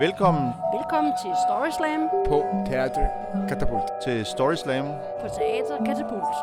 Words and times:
Velkommen 0.00 0.52
Velkommen 0.76 1.12
til 1.22 1.32
Story 1.46 1.70
Slam 1.70 2.08
på 2.28 2.44
Teater 2.66 3.08
Katapult. 3.48 3.82
til 4.04 4.26
Story 4.26 4.54
Slam 4.54 4.84
på 5.20 5.28
Teater 5.28 5.84
Katapult. 5.84 6.34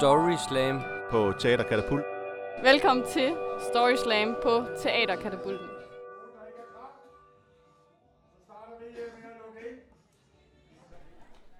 Story 0.00 0.36
Slam. 0.48 0.80
på 1.10 1.32
Teater 1.40 1.64
Katapult. 1.64 2.04
Velkommen 2.62 3.06
til 3.06 3.36
Story 3.70 3.94
Slam 4.04 4.36
på 4.42 4.64
Teaterkatapulten. 4.82 5.66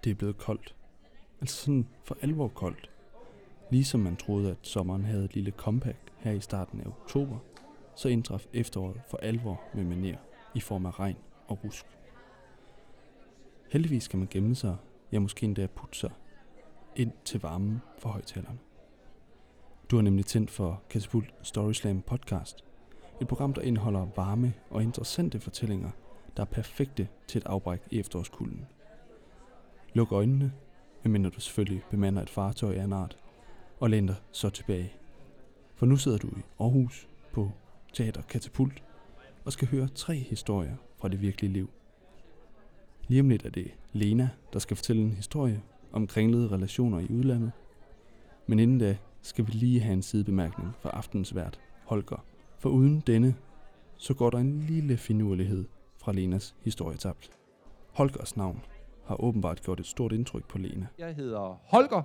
Det 0.03 0.09
er 0.11 0.15
blevet 0.15 0.37
koldt. 0.37 0.75
Altså 1.41 1.55
sådan 1.55 1.87
for 2.03 2.17
alvor 2.21 2.47
koldt. 2.47 2.89
Ligesom 3.69 3.99
man 3.99 4.15
troede, 4.15 4.51
at 4.51 4.57
sommeren 4.61 5.05
havde 5.05 5.25
et 5.25 5.33
lille 5.35 5.51
comeback 5.51 6.08
her 6.19 6.31
i 6.31 6.39
starten 6.39 6.81
af 6.81 6.87
oktober, 6.87 7.37
så 7.95 8.09
indtraf 8.09 8.45
efteråret 8.53 9.01
for 9.07 9.17
alvor 9.17 9.61
med 9.73 9.83
maner 9.83 10.17
i 10.55 10.59
form 10.59 10.85
af 10.85 10.99
regn 10.99 11.17
og 11.47 11.63
rusk. 11.63 11.85
Heldigvis 13.71 14.07
kan 14.07 14.19
man 14.19 14.27
gemme 14.31 14.55
sig, 14.55 14.77
ja 15.11 15.19
måske 15.19 15.43
endda 15.43 15.67
putte 15.67 15.97
sig, 15.97 16.11
ind 16.95 17.11
til 17.25 17.41
varmen 17.41 17.81
for 17.97 18.09
højtalerne. 18.09 18.59
Du 19.91 19.95
har 19.95 20.03
nemlig 20.03 20.25
tændt 20.25 20.51
for 20.51 20.81
Katapult 20.89 21.33
Story 21.41 21.73
Slam 21.73 22.01
podcast. 22.01 22.63
Et 23.21 23.27
program, 23.27 23.53
der 23.53 23.61
indeholder 23.61 24.07
varme 24.15 24.53
og 24.69 24.83
interessante 24.83 25.39
fortællinger, 25.39 25.89
der 26.37 26.43
er 26.43 26.47
perfekte 26.47 27.07
til 27.27 27.39
et 27.39 27.45
afbræk 27.45 27.81
i 27.91 27.99
efterårskulden. 27.99 28.65
Luk 29.93 30.11
øjnene, 30.11 30.53
medmindre 31.03 31.29
du 31.29 31.39
selvfølgelig 31.39 31.83
bemander 31.91 32.21
et 32.21 32.29
fartøj 32.29 32.75
af 32.75 32.83
en 32.83 32.93
art, 32.93 33.17
og 33.79 33.89
læn 33.89 34.07
dig 34.07 34.15
så 34.31 34.49
tilbage. 34.49 34.98
For 35.79 35.85
nu 35.85 35.97
sidder 35.97 36.17
du 36.17 36.27
i 36.27 36.41
Aarhus 36.59 37.09
på 37.33 37.51
Teater 37.93 38.21
Katapult 38.21 38.83
og 39.45 39.53
skal 39.53 39.67
høre 39.67 39.87
tre 39.87 40.15
historier 40.15 40.75
fra 40.97 41.07
det 41.07 41.21
virkelige 41.21 41.53
liv. 41.53 41.69
Lige 43.07 43.21
om 43.21 43.29
lidt 43.29 43.45
er 43.45 43.49
det 43.49 43.71
Lena, 43.93 44.29
der 44.53 44.59
skal 44.59 44.77
fortælle 44.77 45.01
en 45.01 45.11
historie 45.11 45.61
om 45.91 46.07
kringlede 46.07 46.47
relationer 46.47 46.99
i 46.99 47.07
udlandet. 47.09 47.51
Men 48.47 48.59
inden 48.59 48.79
da 48.79 48.97
skal 49.21 49.47
vi 49.47 49.51
lige 49.51 49.79
have 49.79 49.93
en 49.93 50.01
sidebemærkning 50.01 50.75
fra 50.79 50.89
aftenens 50.89 51.35
vært, 51.35 51.59
Holger. 51.85 52.25
For 52.57 52.69
uden 52.69 52.99
denne, 53.07 53.35
så 53.97 54.13
går 54.13 54.29
der 54.29 54.37
en 54.37 54.59
lille 54.59 54.97
finurlighed 54.97 55.65
fra 55.97 56.11
Lenas 56.11 56.55
historie 56.61 56.97
tabt. 56.97 57.31
Holgers 57.93 58.37
navn 58.37 58.61
har 59.05 59.23
åbenbart 59.23 59.61
gjort 59.61 59.79
et 59.79 59.85
stort 59.85 60.11
indtryk 60.11 60.47
på 60.47 60.57
Lena. 60.57 60.87
Jeg 60.97 61.15
hedder 61.15 61.59
Holger. 61.63 62.03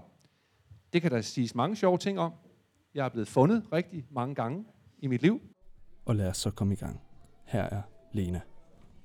Det 0.92 1.02
kan 1.02 1.10
der 1.10 1.20
siges 1.20 1.54
mange 1.54 1.76
sjove 1.76 1.98
ting 1.98 2.18
om. 2.18 2.32
Jeg 2.94 3.04
er 3.04 3.08
blevet 3.08 3.28
fundet 3.28 3.68
rigtig 3.72 4.06
mange 4.10 4.34
gange 4.34 4.66
i 4.98 5.06
mit 5.06 5.22
liv. 5.22 5.40
Og 6.04 6.16
lad 6.16 6.28
os 6.28 6.36
så 6.36 6.50
komme 6.50 6.74
i 6.74 6.76
gang. 6.76 7.00
Her 7.44 7.62
er 7.62 7.82
Lena. 8.12 8.40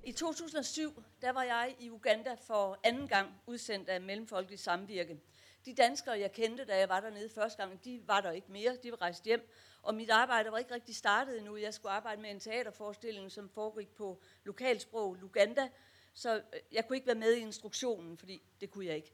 I 0.03 0.11
2007, 0.11 1.03
der 1.21 1.31
var 1.31 1.43
jeg 1.43 1.75
i 1.79 1.89
Uganda 1.89 2.35
for 2.47 2.77
anden 2.83 3.07
gang 3.07 3.29
udsendt 3.47 3.89
af 3.89 4.01
Mellemfolkelig 4.01 4.59
Samvirke. 4.59 5.19
De 5.65 5.73
danskere, 5.73 6.19
jeg 6.19 6.31
kendte, 6.31 6.65
da 6.65 6.77
jeg 6.77 6.89
var 6.89 6.99
dernede 6.99 7.29
første 7.35 7.63
gang, 7.63 7.83
de 7.85 8.01
var 8.07 8.21
der 8.21 8.31
ikke 8.31 8.51
mere. 8.51 8.77
De 8.83 8.91
var 8.91 9.01
rejst 9.01 9.23
hjem. 9.23 9.49
Og 9.81 9.95
mit 9.95 10.09
arbejde 10.09 10.51
var 10.51 10.57
ikke 10.57 10.73
rigtig 10.73 10.95
startet 10.95 11.37
endnu. 11.37 11.57
Jeg 11.57 11.73
skulle 11.73 11.91
arbejde 11.91 12.21
med 12.21 12.29
en 12.29 12.39
teaterforestilling, 12.39 13.31
som 13.31 13.49
foregik 13.49 13.89
på 13.89 14.21
lokalsprog 14.43 15.15
Luganda. 15.15 15.69
Så 16.13 16.35
øh, 16.35 16.41
jeg 16.71 16.87
kunne 16.87 16.95
ikke 16.97 17.07
være 17.07 17.15
med 17.15 17.33
i 17.33 17.39
instruktionen, 17.39 18.17
fordi 18.17 18.41
det 18.61 18.71
kunne 18.71 18.85
jeg 18.85 18.95
ikke. 18.95 19.13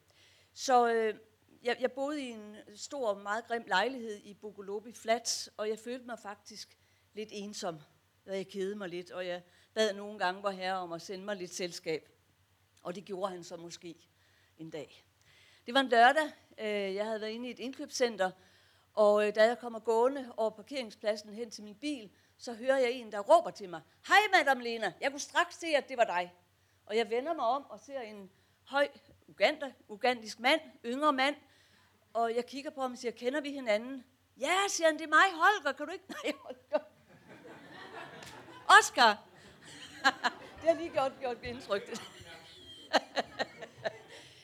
Så 0.54 0.94
øh, 0.94 1.14
jeg, 1.66 1.78
jeg 1.80 1.92
boede 1.92 2.22
i 2.22 2.30
en 2.30 2.56
stor, 2.76 3.14
meget 3.14 3.48
grim 3.48 3.64
lejlighed 3.68 4.22
i 4.24 4.34
Bogolobi 4.34 4.94
Flats, 4.94 5.50
og 5.58 5.70
jeg 5.70 5.80
følte 5.80 6.06
mig 6.06 6.20
faktisk 6.20 6.78
lidt 7.14 7.30
ensom, 7.32 7.80
da 8.26 8.36
jeg 8.36 8.48
kedede 8.48 8.76
mig 8.76 8.90
lidt, 8.90 9.12
og 9.12 9.28
jeg 9.28 9.42
bad 9.74 9.94
nogle 9.94 10.20
gange 10.20 10.42
vor 10.42 10.50
herre 10.50 10.78
om 10.78 10.92
at 10.92 11.02
sende 11.02 11.26
mig 11.26 11.36
lidt 11.36 11.54
selskab. 11.54 12.10
Og 12.82 12.96
det 12.96 13.06
gjorde 13.06 13.32
han 13.32 13.44
så 13.44 13.58
måske 13.58 13.96
en 14.58 14.70
dag. 14.70 15.06
Det 15.66 15.74
var 15.74 15.80
en 15.80 15.90
lørdag. 15.90 16.32
Øh, 16.58 16.96
jeg 16.96 17.06
havde 17.06 17.22
været 17.22 17.32
inde 17.32 17.48
i 17.48 17.52
et 17.52 17.60
indkøbscenter, 17.60 18.32
og 18.94 19.28
øh, 19.28 19.36
da 19.36 19.44
jeg 19.44 19.60
kommer 19.60 19.80
gående 19.80 20.34
over 20.38 20.50
parkeringspladsen 20.50 21.34
hen 21.34 21.52
til 21.52 21.64
min 21.64 21.76
bil, 21.76 22.12
så 22.38 22.54
hører 22.54 22.78
jeg 22.78 22.92
en, 22.92 23.12
der 23.12 23.20
råber 23.20 23.50
til 23.50 23.70
mig, 23.70 23.82
Hej, 24.08 24.18
Madame 24.34 24.64
Lena, 24.64 24.94
jeg 25.02 25.12
kunne 25.12 25.20
straks 25.20 25.56
se, 25.56 25.68
at 25.68 25.90
det 25.90 25.98
var 25.98 26.04
dig. 26.04 26.34
Og 26.86 26.98
jeg 26.98 27.10
vender 27.10 27.34
mig 27.34 27.46
om 27.46 27.66
og 27.70 27.80
ser 27.80 28.02
en 28.02 28.32
høj 28.64 28.88
ugander, 29.28 29.72
ugandisk 29.88 30.40
mand, 30.40 30.62
yngre 30.86 31.14
mand, 31.14 31.36
og 32.16 32.36
jeg 32.36 32.46
kigger 32.46 32.72
på 32.72 32.82
ham 32.82 32.92
og 32.92 32.98
siger, 32.98 33.12
kender 33.12 33.42
vi 33.42 33.52
hinanden? 33.52 34.06
Ja, 34.38 34.58
siger 34.70 34.88
han, 34.88 34.98
det 34.98 35.04
er 35.04 35.08
mig, 35.08 35.32
Holger, 35.34 35.72
kan 35.72 35.86
du 35.86 35.92
ikke? 35.92 36.06
Nej, 36.24 36.34
Holger. 36.44 36.86
Oscar! 38.80 39.24
det 40.62 40.70
har 40.70 40.74
lige 40.74 40.90
gjort, 40.90 41.12
gjort 41.20 41.38
indtryk. 41.44 41.90
det. 41.90 42.02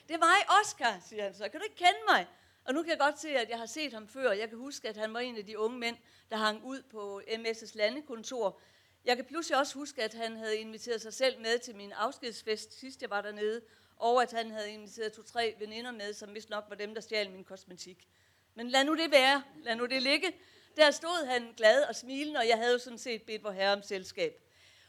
det 0.08 0.14
er 0.14 0.18
mig, 0.18 0.60
Oscar, 0.60 1.00
siger 1.08 1.22
han 1.22 1.34
så. 1.34 1.48
Kan 1.48 1.60
du 1.60 1.64
ikke 1.64 1.76
kende 1.76 1.98
mig? 2.08 2.26
Og 2.64 2.74
nu 2.74 2.82
kan 2.82 2.90
jeg 2.90 2.98
godt 2.98 3.18
se, 3.18 3.28
at 3.28 3.48
jeg 3.48 3.58
har 3.58 3.66
set 3.66 3.92
ham 3.92 4.08
før. 4.08 4.32
Jeg 4.32 4.48
kan 4.48 4.58
huske, 4.58 4.88
at 4.88 4.96
han 4.96 5.14
var 5.14 5.20
en 5.20 5.36
af 5.36 5.46
de 5.46 5.58
unge 5.58 5.78
mænd, 5.78 5.96
der 6.30 6.36
hang 6.36 6.64
ud 6.64 6.82
på 6.82 7.20
MS's 7.28 7.72
landekontor. 7.74 8.60
Jeg 9.04 9.16
kan 9.16 9.24
pludselig 9.24 9.58
også 9.58 9.74
huske, 9.74 10.02
at 10.02 10.14
han 10.14 10.36
havde 10.36 10.56
inviteret 10.56 11.02
sig 11.02 11.14
selv 11.14 11.40
med 11.40 11.58
til 11.58 11.76
min 11.76 11.92
afskedsfest, 11.92 12.80
sidst 12.80 13.02
jeg 13.02 13.10
var 13.10 13.20
dernede, 13.20 13.60
og 14.02 14.22
at 14.22 14.32
han 14.32 14.50
havde 14.50 14.70
inviteret 14.70 15.12
to-tre 15.12 15.54
veninder 15.58 15.90
med, 15.90 16.14
som 16.14 16.34
vist 16.34 16.50
nok 16.50 16.64
var 16.68 16.76
dem, 16.76 16.94
der 16.94 17.00
stjal 17.00 17.30
min 17.30 17.44
kosmetik. 17.44 18.08
Men 18.54 18.68
lad 18.68 18.84
nu 18.84 18.96
det 18.96 19.10
være. 19.10 19.42
Lad 19.62 19.76
nu 19.76 19.86
det 19.86 20.02
ligge. 20.02 20.32
Der 20.76 20.90
stod 20.90 21.26
han 21.26 21.52
glad 21.56 21.82
og 21.82 21.96
smilende, 21.96 22.38
og 22.38 22.48
jeg 22.48 22.56
havde 22.56 22.72
jo 22.72 22.78
sådan 22.78 22.98
set 22.98 23.22
bedt 23.22 23.44
vor 23.44 23.50
herre 23.50 23.72
om 23.72 23.82
selskab. 23.82 24.42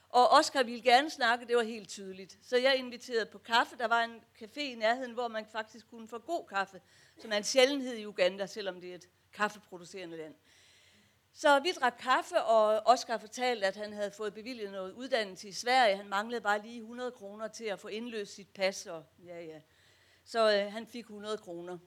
Og 0.10 0.32
Oscar 0.32 0.64
ville 0.64 0.82
gerne 0.82 1.10
snakke, 1.10 1.48
det 1.48 1.56
var 1.56 1.64
helt 1.64 1.90
tydeligt. 1.90 2.38
Så 2.44 2.58
jeg 2.58 2.76
inviterede 2.76 3.26
på 3.26 3.38
kaffe. 3.38 3.78
Der 3.78 3.88
var 3.88 4.04
en 4.04 4.22
café 4.42 4.60
i 4.60 4.76
nærheden, 4.76 5.14
hvor 5.14 5.28
man 5.28 5.46
faktisk 5.52 5.90
kunne 5.90 6.08
få 6.08 6.20
god 6.20 6.48
kaffe, 6.48 6.82
som 7.18 7.32
er 7.32 7.38
en 7.38 7.44
sjældenhed 7.44 7.96
i 7.96 8.06
Uganda, 8.06 8.46
selvom 8.46 8.82
det 8.82 8.92
er 8.92 8.96
et 8.96 9.10
kaffeproducerende 9.34 10.18
land. 10.18 10.36
Så 11.36 11.60
vi 11.60 11.72
drak 11.72 11.94
kaffe, 12.00 12.44
og 12.44 12.82
Oscar 12.86 13.18
fortalte, 13.18 13.68
at 13.68 13.76
han 13.76 13.94
havde 13.94 14.12
fået 14.12 14.34
bevilget 14.34 14.72
noget 14.72 14.94
uddannelse 14.94 15.48
i 15.48 15.52
Sverige. 15.52 15.96
Han 15.96 16.10
manglede 16.10 16.42
bare 16.42 16.62
lige 16.62 16.80
100 16.80 17.12
kroner 17.12 17.48
til 17.48 17.66
at 17.66 17.80
få 17.80 17.88
indløst 17.88 18.36
sit 18.36 18.50
pas, 18.50 18.86
og 18.86 19.06
ja, 19.26 19.42
ja. 19.42 19.62
Så 20.26 20.54
øh, 20.54 20.72
han 20.72 20.88
fik 20.88 21.04
100 21.04 21.38
kroner. 21.38 21.78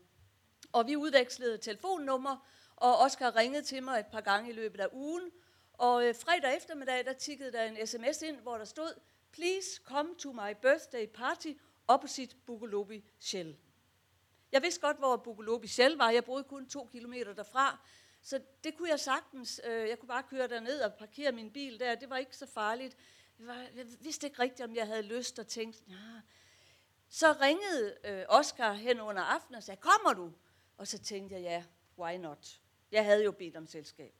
Og 0.73 0.87
vi 0.87 0.97
udvekslede 0.97 1.59
telefonnummer, 1.59 2.47
og 2.77 2.99
Oscar 2.99 3.37
ringede 3.37 3.62
til 3.62 3.83
mig 3.83 4.01
et 4.01 4.06
par 4.06 4.21
gange 4.21 4.51
i 4.51 4.53
løbet 4.53 4.81
af 4.81 4.89
ugen. 4.93 5.31
Og 5.73 6.06
øh, 6.06 6.15
fredag 6.15 6.56
eftermiddag, 6.56 7.05
der 7.05 7.12
tikkede 7.12 7.53
der 7.53 7.62
en 7.62 7.87
sms 7.87 8.23
ind, 8.23 8.37
hvor 8.37 8.59
der 8.59 8.65
stod, 8.65 9.01
Please 9.33 9.81
come 9.85 10.15
to 10.19 10.33
my 10.33 10.55
birthday 10.62 11.06
party 11.06 11.53
opposite 11.89 12.37
Bugolobi 12.47 13.05
Shell. 13.19 13.56
Jeg 14.53 14.62
vidste 14.62 14.81
godt, 14.81 14.97
hvor 14.97 15.17
Bugolobi 15.17 15.67
Shell 15.67 15.97
var. 15.97 16.11
Jeg 16.11 16.25
boede 16.25 16.45
kun 16.45 16.69
to 16.69 16.89
kilometer 16.93 17.33
derfra. 17.33 17.79
Så 18.26 18.41
det 18.64 18.76
kunne 18.76 18.91
jeg 18.91 19.00
sagtens. 19.00 19.60
Øh, 19.64 19.88
Jeg 19.88 19.98
kunne 19.98 20.09
bare 20.09 20.22
køre 20.22 20.48
derned 20.48 20.81
og 20.81 20.94
parkere 20.94 21.32
min 21.32 21.50
bil 21.50 21.81
der. 21.81 21.94
Det 21.94 22.10
var 22.10 22.16
ikke 22.16 22.37
så 22.37 22.47
farligt. 22.47 22.97
Jeg, 23.38 23.47
var, 23.47 23.54
jeg 23.54 23.87
vidste 24.00 24.26
ikke 24.26 24.42
rigtigt, 24.42 24.69
om 24.69 24.76
jeg 24.76 24.87
havde 24.87 25.03
lyst 25.03 25.38
og 25.38 25.47
tænkte, 25.47 25.81
ja. 25.88 26.20
Så 27.09 27.32
ringede 27.32 27.97
øh, 28.04 28.25
Oscar 28.28 28.72
hen 28.72 29.00
under 29.00 29.22
aftenen 29.22 29.56
og 29.56 29.62
sagde, 29.62 29.81
kommer 29.81 30.12
du? 30.12 30.32
Og 30.76 30.87
så 30.87 30.98
tænkte 30.98 31.34
jeg, 31.34 31.42
ja, 31.42 31.64
why 31.98 32.16
not? 32.16 32.60
Jeg 32.92 33.04
havde 33.04 33.25
jo 33.25 33.32
bedt 33.32 33.56
om 33.56 33.66
selskab. 33.66 34.14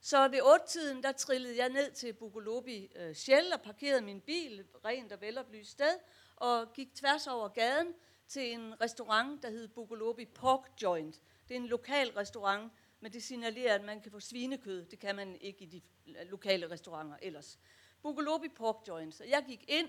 Så 0.00 0.28
ved 0.28 0.40
8-tiden, 0.40 1.02
der 1.02 1.12
trillede 1.12 1.56
jeg 1.56 1.68
ned 1.68 1.90
til 1.92 2.12
Bugolobi 2.12 2.92
øh, 2.96 3.14
Shell 3.14 3.52
og 3.52 3.60
parkerede 3.60 4.00
min 4.00 4.20
bil, 4.20 4.64
rent 4.84 5.12
og 5.12 5.20
veloplyst 5.20 5.70
sted, 5.70 5.98
og 6.36 6.72
gik 6.72 6.94
tværs 6.94 7.26
over 7.26 7.48
gaden 7.48 7.94
til 8.28 8.52
en 8.52 8.80
restaurant, 8.80 9.42
der 9.42 9.50
hed 9.50 9.68
Bugolobi 9.68 10.24
Pork 10.24 10.82
Joint. 10.82 11.20
Det 11.48 11.54
er 11.54 11.60
en 11.60 11.66
lokal 11.66 12.10
restaurant, 12.10 12.72
men 13.00 13.12
det 13.12 13.22
signalerer, 13.22 13.74
at 13.74 13.84
man 13.84 14.00
kan 14.00 14.12
få 14.12 14.20
svinekød. 14.20 14.84
Det 14.84 14.98
kan 14.98 15.16
man 15.16 15.36
ikke 15.40 15.62
i 15.64 15.66
de 15.66 15.80
lokale 16.24 16.70
restauranter 16.70 17.16
ellers. 17.22 17.58
Bugolobi 18.02 18.48
Pork 18.48 18.88
Joint. 18.88 19.14
Så 19.14 19.24
jeg 19.24 19.44
gik 19.46 19.64
ind, 19.68 19.88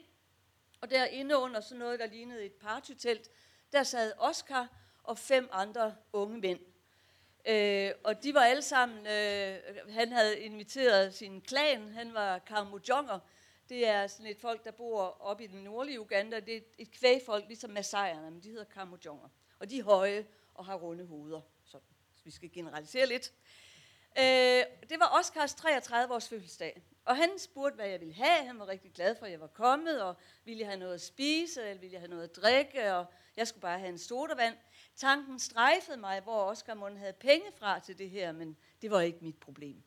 og 0.82 0.90
derinde 0.90 1.38
under 1.38 1.60
sådan 1.62 1.80
noget, 1.80 2.00
der 2.00 2.06
lignede 2.06 2.46
et 2.46 2.54
partytelt, 2.54 3.30
der 3.72 3.84
sad 3.84 4.14
Oscar 4.18 4.68
og 5.04 5.18
fem 5.18 5.50
andre 5.52 5.96
unge 6.14 6.38
mænd. 6.40 6.60
Øh, 7.48 7.92
og 8.04 8.24
de 8.24 8.34
var 8.34 8.42
alle 8.42 8.62
sammen, 8.62 8.98
øh, 9.08 9.60
han 9.90 10.12
havde 10.12 10.40
inviteret 10.40 11.14
sin 11.14 11.42
klan, 11.42 11.90
han 11.90 12.14
var 12.14 12.40
Kamujonger. 12.40 13.20
Det 13.70 13.88
er 13.88 14.08
sådan 14.08 14.26
et 14.26 14.38
folk, 14.40 14.66
der 14.66 14.72
bor 14.72 15.02
oppe 15.02 15.44
i 15.44 15.48
den 15.48 15.64
nordlige 15.64 16.00
Uganda. 16.02 16.40
Det 16.40 16.58
er 16.58 16.62
et- 16.78 16.92
kvægfolk, 16.92 17.48
ligesom 17.48 17.70
Masaierne, 17.70 18.32
men 18.32 18.44
de 18.44 18.50
hedder 18.50 18.64
Kamujonger. 18.64 19.30
Og 19.60 19.70
de 19.70 19.80
er 19.80 19.84
høje 19.84 20.26
og 20.54 20.66
har 20.66 20.76
runde 20.76 21.06
hoveder. 21.06 21.42
Vi 22.28 22.32
skal 22.32 22.52
generalisere 22.52 23.06
lidt. 23.06 23.34
Øh, 24.20 24.64
det 24.90 25.00
var 25.00 25.20
Oscars 25.20 25.54
33 25.54 26.14
års 26.14 26.30
fødselsdag. 26.30 26.82
Og 27.06 27.18
han 27.18 27.40
spurgte, 27.40 27.76
hvad 27.76 27.88
jeg 27.88 28.00
ville 28.00 28.14
have. 28.14 28.48
Han 28.48 28.60
var 28.60 28.68
rigtig 28.68 28.92
glad 28.94 29.16
for, 29.16 29.26
at 29.26 29.32
jeg 29.32 29.40
var 29.40 29.48
kommet, 29.48 30.02
og 30.02 30.16
ville 30.46 30.60
jeg 30.60 30.68
have 30.68 30.80
noget 30.80 30.94
at 30.94 31.02
spise, 31.02 31.62
eller 31.62 31.82
ville 31.82 31.94
jeg 31.94 32.02
have 32.02 32.10
noget 32.10 32.24
at 32.24 32.36
drikke, 32.36 32.94
og 32.94 33.06
jeg 33.38 33.48
skulle 33.48 33.62
bare 33.62 33.80
have 33.80 33.90
en 33.90 33.98
sodavand. 33.98 34.56
Tanken 34.96 35.40
strejfede 35.40 35.98
mig, 35.98 36.22
hvor 36.22 36.44
Oscar 36.44 36.74
Mund 36.74 36.98
havde 36.98 37.14
penge 37.14 37.52
fra 37.58 37.80
til 37.80 37.98
det 37.98 38.10
her, 38.10 38.32
men 38.32 38.58
det 38.82 38.92
var 38.92 39.02
ikke 39.02 39.20
mit 39.22 39.40
problem. 39.40 39.84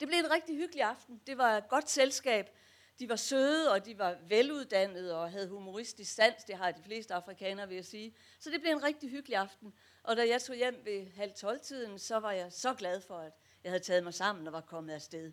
Det 0.00 0.08
blev 0.08 0.18
en 0.18 0.30
rigtig 0.30 0.56
hyggelig 0.56 0.82
aften. 0.82 1.20
Det 1.26 1.38
var 1.38 1.56
et 1.56 1.68
godt 1.68 1.90
selskab. 1.90 2.50
De 2.98 3.08
var 3.08 3.16
søde, 3.16 3.72
og 3.72 3.86
de 3.86 3.98
var 3.98 4.16
veluddannede 4.28 5.18
og 5.18 5.30
havde 5.30 5.48
humoristisk 5.48 6.14
sans. 6.14 6.44
Det 6.44 6.56
har 6.56 6.70
de 6.70 6.82
fleste 6.82 7.14
afrikanere, 7.14 7.68
vil 7.68 7.74
jeg 7.74 7.84
sige. 7.84 8.14
Så 8.38 8.50
det 8.50 8.60
blev 8.60 8.72
en 8.72 8.82
rigtig 8.82 9.10
hyggelig 9.10 9.36
aften. 9.36 9.74
Og 10.02 10.16
da 10.16 10.28
jeg 10.28 10.42
tog 10.42 10.56
hjem 10.56 10.80
ved 10.84 11.06
halv 11.10 11.32
12-tiden, 11.36 11.98
så 11.98 12.16
var 12.16 12.32
jeg 12.32 12.52
så 12.52 12.74
glad 12.74 13.00
for, 13.00 13.18
at 13.18 13.32
jeg 13.64 13.72
havde 13.72 13.84
taget 13.84 14.04
mig 14.04 14.14
sammen 14.14 14.46
og 14.46 14.52
var 14.52 14.60
kommet 14.60 14.94
afsted. 14.94 15.32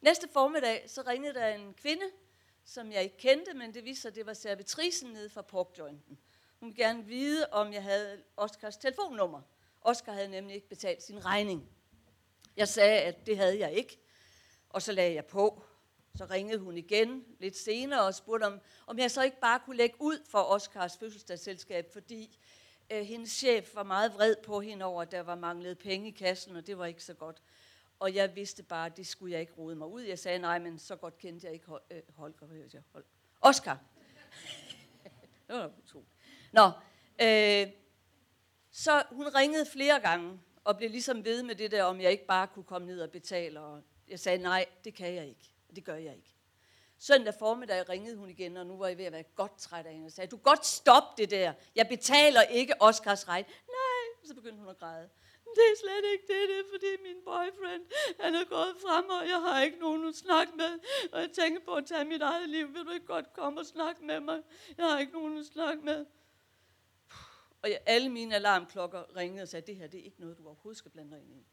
Næste 0.00 0.28
formiddag, 0.32 0.84
så 0.86 1.02
ringede 1.02 1.34
der 1.34 1.46
en 1.46 1.74
kvinde, 1.74 2.04
som 2.64 2.92
jeg 2.92 3.02
ikke 3.02 3.16
kendte, 3.16 3.54
men 3.54 3.74
det 3.74 3.84
viste 3.84 4.02
sig, 4.02 4.08
at 4.08 4.14
det 4.14 4.26
var 4.26 4.34
servitrisen 4.34 5.10
nede 5.10 5.30
fra 5.30 5.42
porkjointen. 5.42 6.18
Hun 6.60 6.68
ville 6.68 6.84
gerne 6.84 7.04
vide, 7.04 7.46
om 7.52 7.72
jeg 7.72 7.82
havde 7.82 8.22
Oscars 8.36 8.76
telefonnummer. 8.76 9.42
Oscar 9.80 10.12
havde 10.12 10.28
nemlig 10.28 10.54
ikke 10.54 10.68
betalt 10.68 11.02
sin 11.02 11.24
regning. 11.24 11.68
Jeg 12.56 12.68
sagde, 12.68 13.00
at 13.00 13.26
det 13.26 13.36
havde 13.36 13.58
jeg 13.58 13.72
ikke, 13.72 13.98
og 14.68 14.82
så 14.82 14.92
lagde 14.92 15.14
jeg 15.14 15.26
på. 15.26 15.64
Så 16.14 16.24
ringede 16.24 16.58
hun 16.58 16.76
igen 16.76 17.24
lidt 17.40 17.56
senere 17.56 18.02
og 18.02 18.14
spurgte, 18.14 18.44
om, 18.44 18.60
om 18.86 18.98
jeg 18.98 19.10
så 19.10 19.22
ikke 19.22 19.40
bare 19.40 19.60
kunne 19.60 19.76
lægge 19.76 19.96
ud 20.00 20.26
for 20.28 20.38
Oscars 20.38 20.98
fødselsdagsselskab, 20.98 21.92
fordi 21.92 22.38
øh, 22.92 23.02
hendes 23.02 23.30
chef 23.30 23.74
var 23.74 23.82
meget 23.82 24.14
vred 24.14 24.36
på 24.36 24.60
hende 24.60 24.84
over, 24.84 25.02
at 25.02 25.10
der 25.12 25.20
var 25.20 25.34
manglet 25.34 25.78
penge 25.78 26.08
i 26.08 26.10
kassen, 26.10 26.56
og 26.56 26.66
det 26.66 26.78
var 26.78 26.86
ikke 26.86 27.04
så 27.04 27.14
godt. 27.14 27.42
Og 27.98 28.14
jeg 28.14 28.36
vidste 28.36 28.62
bare, 28.62 28.86
at 28.86 28.96
det 28.96 29.06
skulle 29.06 29.32
jeg 29.32 29.40
ikke 29.40 29.52
rode 29.52 29.76
mig 29.76 29.86
ud. 29.88 30.02
Jeg 30.02 30.18
sagde, 30.18 30.38
nej, 30.38 30.58
men 30.58 30.78
så 30.78 30.96
godt 30.96 31.18
kendte 31.18 31.46
jeg 31.46 31.54
ikke 31.54 31.66
Hol- 31.66 31.86
øh, 31.90 32.02
Holger. 32.16 32.46
Hvad 32.46 32.58
jeg? 32.72 32.82
Hol- 32.94 33.04
Oscar. 33.40 33.78
det 35.48 35.56
var 35.56 35.70
utroligt. 35.84 36.12
Nå, 36.52 36.70
øh, 37.22 37.72
så 38.70 39.02
hun 39.10 39.28
ringede 39.34 39.66
flere 39.72 40.00
gange, 40.00 40.40
og 40.64 40.76
blev 40.76 40.90
ligesom 40.90 41.24
ved 41.24 41.42
med 41.42 41.54
det 41.54 41.70
der, 41.70 41.84
om 41.84 42.00
jeg 42.00 42.10
ikke 42.10 42.26
bare 42.26 42.46
kunne 42.46 42.64
komme 42.64 42.86
ned 42.86 43.00
og 43.00 43.10
betale. 43.10 43.60
Og 43.60 43.82
jeg 44.08 44.20
sagde, 44.20 44.38
nej, 44.42 44.66
det 44.84 44.94
kan 44.94 45.14
jeg 45.14 45.26
ikke. 45.28 45.50
Det 45.76 45.84
gør 45.84 45.96
jeg 45.96 46.16
ikke. 46.16 46.34
Søndag 47.08 47.34
formiddag 47.38 47.88
ringede 47.88 48.16
hun 48.16 48.30
igen, 48.30 48.56
og 48.56 48.66
nu 48.66 48.76
var 48.76 48.88
jeg 48.88 48.98
ved 48.98 49.04
at 49.04 49.12
være 49.12 49.22
godt 49.22 49.58
træt 49.58 49.86
af 49.86 49.92
hende. 49.92 50.06
Og 50.06 50.12
sagde, 50.12 50.30
du 50.30 50.36
godt 50.36 50.66
stop 50.66 51.18
det 51.18 51.30
der. 51.30 51.52
Jeg 51.74 51.88
betaler 51.88 52.42
ikke 52.42 52.82
Oscars 52.82 53.28
regn. 53.28 53.44
Nej, 53.68 54.04
så 54.24 54.34
begyndte 54.34 54.58
hun 54.58 54.68
at 54.68 54.78
græde. 54.78 55.08
Det 55.44 55.64
er 55.72 55.76
slet 55.80 56.12
ikke 56.12 56.24
det, 56.26 56.48
det 56.48 56.58
er 56.58 56.68
fordi 56.72 56.90
min 57.02 57.16
boyfriend, 57.24 57.82
han 58.20 58.34
er 58.34 58.44
gået 58.44 58.74
frem, 58.82 59.04
og 59.08 59.28
jeg 59.28 59.40
har 59.40 59.62
ikke 59.62 59.78
nogen 59.78 60.08
at 60.08 60.14
snakke 60.14 60.52
med. 60.56 60.78
Og 61.12 61.20
jeg 61.20 61.30
tænker 61.30 61.60
på 61.64 61.74
at 61.74 61.86
tage 61.86 62.04
mit 62.04 62.22
eget 62.22 62.48
liv. 62.48 62.74
Vil 62.74 62.84
du 62.84 62.90
ikke 62.90 63.06
godt 63.06 63.32
komme 63.32 63.60
og 63.60 63.66
snakke 63.66 64.04
med 64.04 64.20
mig? 64.20 64.42
Jeg 64.78 64.86
har 64.86 64.98
ikke 64.98 65.12
nogen 65.12 65.38
at 65.38 65.46
snakke 65.46 65.84
med. 65.84 66.06
Og 67.62 67.70
jeg, 67.70 67.80
alle 67.86 68.08
mine 68.08 68.34
alarmklokker 68.34 69.16
ringede 69.16 69.42
og 69.42 69.48
sagde, 69.48 69.66
det 69.66 69.76
her 69.76 69.86
det 69.86 70.00
er 70.00 70.04
ikke 70.04 70.20
noget, 70.20 70.38
du 70.38 70.46
overhovedet 70.46 70.78
skal 70.78 70.90
blande 70.90 71.10
dig 71.10 71.20
ind 71.20 71.34
i. 71.34 71.46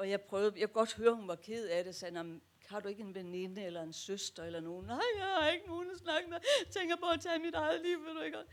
Og 0.00 0.10
jeg 0.10 0.20
prøvede, 0.20 0.52
jeg 0.56 0.68
kunne 0.68 0.80
godt 0.80 0.94
høre, 0.94 1.14
hun 1.14 1.28
var 1.28 1.36
ked 1.36 1.66
af 1.68 1.84
det, 1.84 1.94
sagde, 1.94 2.22
"Nå, 2.22 2.40
har 2.66 2.80
du 2.80 2.88
ikke 2.88 3.02
en 3.02 3.14
veninde 3.14 3.62
eller 3.62 3.82
en 3.82 3.92
søster 3.92 4.44
eller 4.44 4.60
nogen? 4.60 4.86
Nej, 4.86 5.02
jeg 5.16 5.26
har 5.26 5.50
ikke 5.50 5.66
nogen 5.66 5.90
at 5.90 5.98
snakke 5.98 6.30
med. 6.30 6.38
Jeg 6.66 6.72
tænker 6.72 6.96
på 6.96 7.06
at 7.06 7.20
tage 7.20 7.38
mit 7.38 7.54
eget 7.54 7.80
liv, 7.80 8.04
vil 8.04 8.14
du 8.14 8.20
ikke? 8.20 8.38
Og 8.38 8.46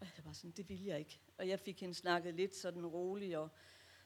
jeg 0.00 0.24
var 0.24 0.32
sådan, 0.32 0.50
det 0.50 0.68
vil 0.68 0.84
jeg 0.84 0.98
ikke. 0.98 1.20
Og 1.38 1.48
jeg 1.48 1.60
fik 1.60 1.80
hende 1.80 1.94
snakket 1.94 2.34
lidt 2.34 2.56
sådan 2.56 2.86
rolig 2.86 3.38
og, 3.38 3.48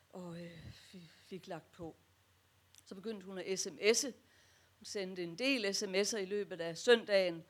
og 0.08 0.42
øh, 0.42 0.50
fik, 0.74 1.10
fik 1.10 1.46
lagt 1.46 1.72
på. 1.72 1.96
Så 2.84 2.94
begyndte 2.94 3.26
hun 3.26 3.38
at 3.38 3.66
sms'e. 3.66 4.12
Hun 4.78 4.84
sendte 4.84 5.22
en 5.22 5.38
del 5.38 5.66
sms'er 5.66 6.16
i 6.16 6.24
løbet 6.24 6.60
af 6.60 6.78
søndagen. 6.78 7.44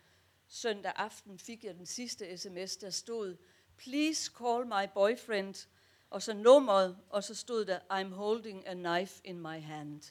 Søndag 0.48 0.92
aften 0.96 1.38
fik 1.38 1.64
jeg 1.64 1.74
den 1.74 1.86
sidste 1.86 2.38
sms, 2.38 2.76
der 2.76 2.90
stod, 2.90 3.36
please 3.76 4.32
call 4.38 4.66
my 4.66 4.92
boyfriend, 4.94 5.68
og 6.14 6.22
så 6.22 6.34
nummeret, 6.34 6.96
og 7.10 7.24
så 7.24 7.34
stod 7.34 7.64
der, 7.64 7.78
I'm 7.78 8.14
holding 8.14 8.68
a 8.68 8.74
knife 8.74 9.20
in 9.24 9.40
my 9.40 9.62
hand. 9.62 10.02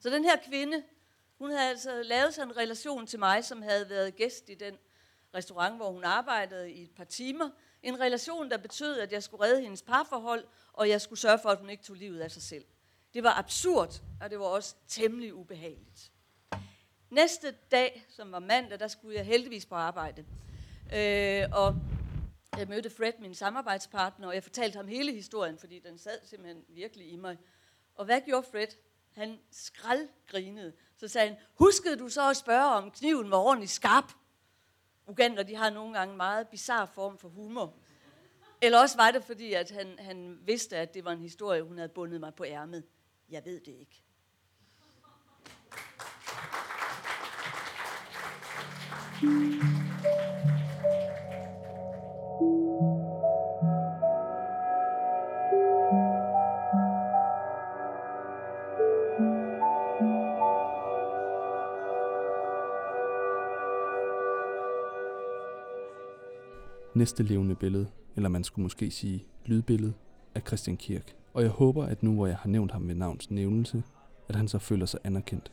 Så 0.00 0.10
den 0.10 0.24
her 0.24 0.36
kvinde, 0.48 0.82
hun 1.38 1.50
havde 1.50 1.68
altså 1.68 2.02
lavet 2.02 2.34
sig 2.34 2.42
en 2.42 2.56
relation 2.56 3.06
til 3.06 3.18
mig, 3.18 3.44
som 3.44 3.62
havde 3.62 3.90
været 3.90 4.16
gæst 4.16 4.48
i 4.48 4.54
den 4.54 4.78
restaurant, 5.34 5.76
hvor 5.76 5.90
hun 5.90 6.04
arbejdede 6.04 6.72
i 6.72 6.82
et 6.82 6.90
par 6.96 7.04
timer. 7.04 7.50
En 7.82 8.00
relation, 8.00 8.50
der 8.50 8.56
betød, 8.56 8.98
at 8.98 9.12
jeg 9.12 9.22
skulle 9.22 9.44
redde 9.44 9.62
hendes 9.62 9.82
parforhold, 9.82 10.44
og 10.72 10.88
jeg 10.88 11.00
skulle 11.00 11.20
sørge 11.20 11.38
for, 11.38 11.48
at 11.48 11.58
hun 11.58 11.70
ikke 11.70 11.84
tog 11.84 11.96
livet 11.96 12.20
af 12.20 12.30
sig 12.30 12.42
selv. 12.42 12.64
Det 13.14 13.22
var 13.22 13.38
absurd, 13.38 14.02
og 14.20 14.30
det 14.30 14.38
var 14.38 14.46
også 14.46 14.74
temmelig 14.88 15.34
ubehageligt. 15.34 16.12
Næste 17.10 17.54
dag, 17.70 18.06
som 18.08 18.32
var 18.32 18.38
mandag, 18.38 18.80
der 18.80 18.88
skulle 18.88 19.16
jeg 19.16 19.26
heldigvis 19.26 19.66
på 19.66 19.74
arbejde. 19.74 20.24
Øh, 20.94 21.48
og 21.52 21.76
jeg 22.58 22.68
mødte 22.68 22.90
Fred, 22.90 23.12
min 23.18 23.34
samarbejdspartner, 23.34 24.28
og 24.28 24.34
jeg 24.34 24.42
fortalte 24.42 24.76
ham 24.76 24.88
hele 24.88 25.12
historien, 25.12 25.58
fordi 25.58 25.78
den 25.78 25.98
sad 25.98 26.18
simpelthen 26.24 26.64
virkelig 26.68 27.12
i 27.12 27.16
mig. 27.16 27.38
Og 27.94 28.04
hvad 28.04 28.20
gjorde 28.20 28.46
Fred? 28.50 28.66
Han 29.12 29.38
skraldgrinede. 29.50 30.72
Så 30.96 31.08
sagde 31.08 31.28
han, 31.28 31.36
huskede 31.54 31.96
du 31.96 32.08
så 32.08 32.30
at 32.30 32.36
spørge, 32.36 32.74
om 32.74 32.90
kniven 32.90 33.30
var 33.30 33.36
ordentligt 33.36 33.72
skarp? 33.72 34.12
Uganda, 35.06 35.42
de 35.42 35.56
har 35.56 35.70
nogle 35.70 35.98
gange 35.98 36.12
en 36.12 36.16
meget 36.16 36.48
bizarre 36.48 36.88
form 36.88 37.18
for 37.18 37.28
humor. 37.28 37.74
Eller 38.62 38.78
også 38.78 38.96
var 38.96 39.10
det, 39.10 39.24
fordi 39.24 39.52
at 39.52 39.70
han, 39.70 39.98
han 39.98 40.38
vidste, 40.42 40.76
at 40.76 40.94
det 40.94 41.04
var 41.04 41.12
en 41.12 41.20
historie, 41.20 41.62
hun 41.62 41.76
havde 41.76 41.88
bundet 41.88 42.20
mig 42.20 42.34
på 42.34 42.44
ærmet. 42.44 42.84
Jeg 43.30 43.44
ved 43.44 43.60
det 43.60 43.72
ikke. 43.72 44.02
Næste 67.04 67.22
levende 67.22 67.54
billede, 67.54 67.86
eller 68.16 68.28
man 68.28 68.44
skulle 68.44 68.62
måske 68.62 68.90
sige 68.90 69.26
lydbillede, 69.46 69.92
af 70.34 70.42
Christian 70.46 70.76
Kirk. 70.76 71.16
Og 71.34 71.42
jeg 71.42 71.50
håber, 71.50 71.84
at 71.84 72.02
nu 72.02 72.14
hvor 72.14 72.26
jeg 72.26 72.36
har 72.36 72.48
nævnt 72.48 72.72
ham 72.72 72.88
ved 72.88 72.94
navns 72.94 73.30
nævnelse, 73.30 73.82
at 74.28 74.36
han 74.36 74.48
så 74.48 74.58
føler 74.58 74.86
sig 74.86 75.00
anerkendt. 75.04 75.52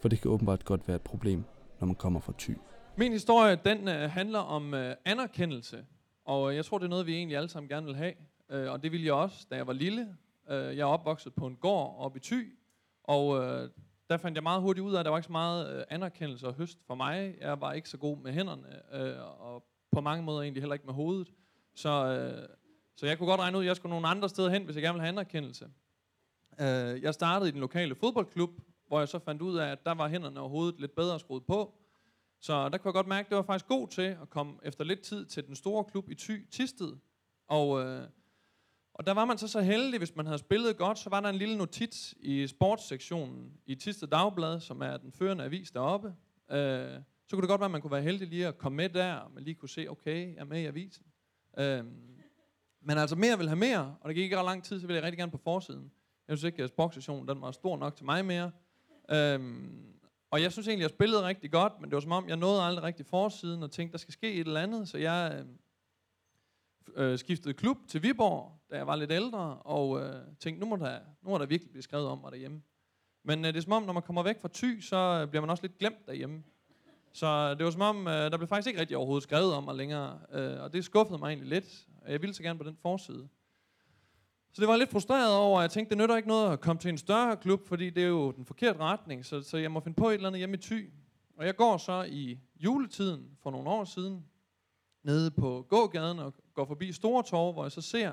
For 0.00 0.08
det 0.08 0.20
kan 0.20 0.30
åbenbart 0.30 0.64
godt 0.64 0.88
være 0.88 0.94
et 0.94 1.02
problem, 1.02 1.44
når 1.80 1.86
man 1.86 1.94
kommer 1.94 2.20
fra 2.20 2.32
ty. 2.38 2.50
Min 2.96 3.12
historie, 3.12 3.58
den 3.64 3.88
øh, 3.88 4.10
handler 4.10 4.38
om 4.38 4.74
øh, 4.74 4.94
anerkendelse. 5.04 5.84
Og 6.24 6.50
øh, 6.50 6.56
jeg 6.56 6.64
tror, 6.64 6.78
det 6.78 6.84
er 6.84 6.90
noget, 6.90 7.06
vi 7.06 7.14
egentlig 7.14 7.36
alle 7.36 7.48
sammen 7.48 7.68
gerne 7.68 7.86
vil 7.86 7.96
have. 7.96 8.14
Øh, 8.50 8.72
og 8.72 8.82
det 8.82 8.92
ville 8.92 9.06
jeg 9.06 9.14
også, 9.14 9.46
da 9.50 9.56
jeg 9.56 9.66
var 9.66 9.72
lille. 9.72 10.16
Øh, 10.50 10.76
jeg 10.76 10.82
er 10.82 10.92
opvokset 10.92 11.34
på 11.34 11.46
en 11.46 11.56
gård 11.56 11.96
oppe 11.98 12.16
i 12.18 12.20
Thy. 12.20 12.58
Og 13.04 13.44
øh, 13.44 13.70
der 14.10 14.16
fandt 14.16 14.36
jeg 14.36 14.42
meget 14.42 14.62
hurtigt 14.62 14.86
ud 14.86 14.94
af, 14.94 14.98
at 14.98 15.04
der 15.04 15.10
var 15.10 15.18
ikke 15.18 15.26
så 15.26 15.32
meget 15.32 15.76
øh, 15.76 15.84
anerkendelse 15.90 16.46
og 16.46 16.54
høst 16.54 16.78
for 16.86 16.94
mig. 16.94 17.34
Jeg 17.40 17.60
var 17.60 17.72
ikke 17.72 17.88
så 17.88 17.96
god 17.98 18.16
med 18.16 18.32
hænderne, 18.32 18.94
øh, 18.94 19.40
og 19.40 19.64
på 19.92 20.00
mange 20.00 20.24
måder 20.24 20.42
egentlig 20.42 20.62
heller 20.62 20.74
ikke 20.74 20.86
med 20.86 20.94
hovedet. 20.94 21.32
Så, 21.74 21.88
øh, 21.88 22.48
så 22.96 23.06
jeg 23.06 23.18
kunne 23.18 23.26
godt 23.28 23.40
regne 23.40 23.58
ud, 23.58 23.62
at 23.62 23.66
jeg 23.66 23.76
skulle 23.76 23.90
nogle 23.90 24.08
andre 24.08 24.28
steder 24.28 24.50
hen, 24.50 24.64
hvis 24.64 24.76
jeg 24.76 24.82
gerne 24.82 24.94
ville 24.94 25.02
have 25.02 25.12
anerkendelse. 25.12 25.70
Øh, 26.60 27.02
jeg 27.02 27.14
startede 27.14 27.48
i 27.48 27.52
den 27.52 27.60
lokale 27.60 27.94
fodboldklub, 27.94 28.50
hvor 28.86 28.98
jeg 28.98 29.08
så 29.08 29.18
fandt 29.18 29.42
ud 29.42 29.58
af, 29.58 29.66
at 29.66 29.84
der 29.84 29.94
var 29.94 30.08
hænderne 30.08 30.40
og 30.40 30.48
hovedet 30.48 30.80
lidt 30.80 30.94
bedre 30.94 31.20
skruet 31.20 31.44
på. 31.46 31.74
Så 32.40 32.68
der 32.68 32.78
kunne 32.78 32.88
jeg 32.88 32.94
godt 32.94 33.06
mærke, 33.06 33.26
at 33.26 33.30
det 33.30 33.36
var 33.36 33.42
faktisk 33.42 33.66
god 33.66 33.88
til 33.88 34.02
at 34.02 34.30
komme 34.30 34.54
efter 34.62 34.84
lidt 34.84 35.00
tid 35.00 35.26
til 35.26 35.46
den 35.46 35.56
store 35.56 35.84
klub 35.84 36.10
i 36.10 36.14
Thy, 36.14 36.50
Tisted. 36.50 36.96
Og, 37.48 37.80
øh, 37.82 38.08
og 38.94 39.06
der 39.06 39.12
var 39.12 39.24
man 39.24 39.38
så 39.38 39.48
så 39.48 39.60
heldig, 39.60 39.98
hvis 39.98 40.16
man 40.16 40.26
havde 40.26 40.38
spillet 40.38 40.76
godt, 40.76 40.98
så 40.98 41.10
var 41.10 41.20
der 41.20 41.28
en 41.28 41.36
lille 41.36 41.56
notits 41.56 42.14
i 42.20 42.46
sportssektionen 42.46 43.52
i 43.66 43.74
Tisted 43.74 44.08
Dagblad, 44.08 44.60
som 44.60 44.82
er 44.82 44.96
den 44.96 45.12
førende 45.12 45.44
avis 45.44 45.70
deroppe. 45.70 46.14
Øh, 46.50 47.00
så 47.28 47.36
kunne 47.36 47.42
det 47.42 47.48
godt 47.48 47.60
være, 47.60 47.66
at 47.66 47.70
man 47.70 47.80
kunne 47.80 47.90
være 47.90 48.02
heldig 48.02 48.28
lige 48.28 48.46
at 48.46 48.58
komme 48.58 48.76
med 48.76 48.88
der, 48.88 49.14
og 49.14 49.32
man 49.32 49.44
lige 49.44 49.54
kunne 49.54 49.68
se, 49.68 49.86
okay, 49.90 50.34
jeg 50.34 50.40
er 50.40 50.44
med 50.44 50.60
i 50.60 50.66
avisen. 50.66 51.06
Øhm, 51.58 52.18
men 52.80 52.98
altså 52.98 53.16
mere 53.16 53.38
vil 53.38 53.48
have 53.48 53.58
mere, 53.58 53.96
og 54.00 54.08
det 54.08 54.14
gik 54.14 54.22
ikke 54.22 54.38
ret 54.38 54.44
lang 54.44 54.64
tid, 54.64 54.80
så 54.80 54.86
ville 54.86 54.96
jeg 54.96 55.04
rigtig 55.04 55.18
gerne 55.18 55.32
på 55.32 55.38
forsiden. 55.38 55.92
Jeg 56.28 56.38
synes 56.38 56.52
ikke, 56.52 56.62
at 56.62 56.68
sportsstationen 56.68 57.28
den 57.28 57.40
var 57.40 57.50
stor 57.50 57.76
nok 57.76 57.96
til 57.96 58.06
mig 58.06 58.24
mere. 58.24 58.50
Øhm, 59.10 59.98
og 60.30 60.42
jeg 60.42 60.52
synes 60.52 60.68
egentlig, 60.68 60.84
at 60.84 60.90
jeg 60.90 60.96
spillede 60.96 61.26
rigtig 61.26 61.50
godt, 61.50 61.72
men 61.80 61.90
det 61.90 61.94
var 61.94 62.00
som 62.00 62.12
om, 62.12 62.28
jeg 62.28 62.36
nåede 62.36 62.62
aldrig 62.62 62.84
rigtig 62.84 63.06
forsiden 63.06 63.62
og 63.62 63.70
tænkte, 63.70 63.92
der 63.92 63.98
skal 63.98 64.12
ske 64.12 64.32
et 64.32 64.46
eller 64.46 64.60
andet. 64.60 64.88
Så 64.88 64.98
jeg 64.98 65.44
øh, 66.96 67.12
øh, 67.12 67.18
skiftede 67.18 67.54
klub 67.54 67.76
til 67.88 68.02
Viborg, 68.02 68.60
da 68.70 68.76
jeg 68.76 68.86
var 68.86 68.96
lidt 68.96 69.12
ældre, 69.12 69.56
og 69.56 70.00
øh, 70.00 70.14
tænkte, 70.40 70.60
nu 70.60 70.66
må, 70.66 70.76
der, 70.76 71.00
nu 71.22 71.30
må 71.30 71.38
der 71.38 71.46
virkelig 71.46 71.70
blive 71.70 71.82
skrevet 71.82 72.06
om 72.06 72.18
mig 72.18 72.32
derhjemme. 72.32 72.62
Men 73.24 73.44
øh, 73.44 73.46
det 73.46 73.56
er 73.56 73.62
som 73.62 73.72
om, 73.72 73.82
når 73.82 73.92
man 73.92 74.02
kommer 74.02 74.22
væk 74.22 74.40
fra 74.40 74.48
Thy, 74.54 74.80
så 74.80 74.96
øh, 74.96 75.28
bliver 75.28 75.40
man 75.40 75.50
også 75.50 75.62
lidt 75.62 75.78
glemt 75.78 76.06
derhjemme. 76.06 76.42
Så 77.12 77.54
det 77.54 77.64
var 77.64 77.70
som 77.70 77.80
om, 77.80 78.06
øh, 78.06 78.30
der 78.30 78.36
blev 78.36 78.48
faktisk 78.48 78.68
ikke 78.68 78.80
rigtig 78.80 78.96
overhovedet 78.96 79.22
skrevet 79.22 79.54
om 79.54 79.64
mig 79.64 79.74
længere, 79.74 80.18
øh, 80.32 80.62
og 80.62 80.72
det 80.72 80.84
skuffede 80.84 81.18
mig 81.18 81.28
egentlig 81.28 81.48
lidt. 81.48 81.86
Jeg 82.08 82.22
ville 82.22 82.34
så 82.34 82.42
gerne 82.42 82.58
på 82.58 82.64
den 82.64 82.76
forside. 82.82 83.28
Så 84.52 84.60
det 84.60 84.68
var 84.68 84.74
jeg 84.74 84.78
lidt 84.78 84.90
frustreret 84.90 85.36
over, 85.36 85.58
at 85.58 85.62
jeg 85.62 85.70
tænkte, 85.70 85.90
det 85.90 85.98
nytter 85.98 86.16
ikke 86.16 86.28
noget 86.28 86.52
at 86.52 86.60
komme 86.60 86.80
til 86.80 86.88
en 86.88 86.98
større 86.98 87.36
klub, 87.36 87.66
fordi 87.66 87.90
det 87.90 88.02
er 88.02 88.08
jo 88.08 88.30
den 88.30 88.44
forkerte 88.44 88.78
retning, 88.78 89.24
så, 89.24 89.42
så 89.42 89.56
jeg 89.56 89.70
må 89.70 89.80
finde 89.80 89.96
på 89.96 90.08
et 90.08 90.14
eller 90.14 90.28
andet 90.28 90.38
hjemme 90.38 90.56
i 90.56 90.60
Thy. 90.60 90.90
Og 91.36 91.46
jeg 91.46 91.56
går 91.56 91.76
så 91.76 92.02
i 92.02 92.38
juletiden 92.56 93.36
for 93.42 93.50
nogle 93.50 93.68
år 93.68 93.84
siden, 93.84 94.24
nede 95.02 95.30
på 95.30 95.66
gågaden 95.68 96.18
og 96.18 96.34
går 96.54 96.64
forbi 96.64 96.92
Store 96.92 97.22
Torv, 97.22 97.52
hvor 97.52 97.64
jeg 97.64 97.72
så 97.72 97.80
ser 97.80 98.12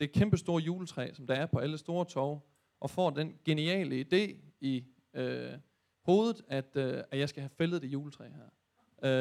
det 0.00 0.12
kæmpe 0.12 0.36
store 0.36 0.62
juletræ, 0.62 1.14
som 1.14 1.26
der 1.26 1.34
er 1.34 1.46
på 1.46 1.58
alle 1.58 1.78
store 1.78 2.04
torv, 2.04 2.46
og 2.80 2.90
får 2.90 3.10
den 3.10 3.34
geniale 3.44 4.00
idé 4.00 4.36
i 4.60 4.84
øh, 5.14 5.52
hovedet, 6.02 6.42
at, 6.48 6.76
øh, 6.76 7.02
at 7.10 7.18
jeg 7.18 7.28
skal 7.28 7.40
have 7.40 7.50
fældet 7.58 7.82
det 7.82 7.88
juletræ 7.88 8.24
her. 8.28 8.50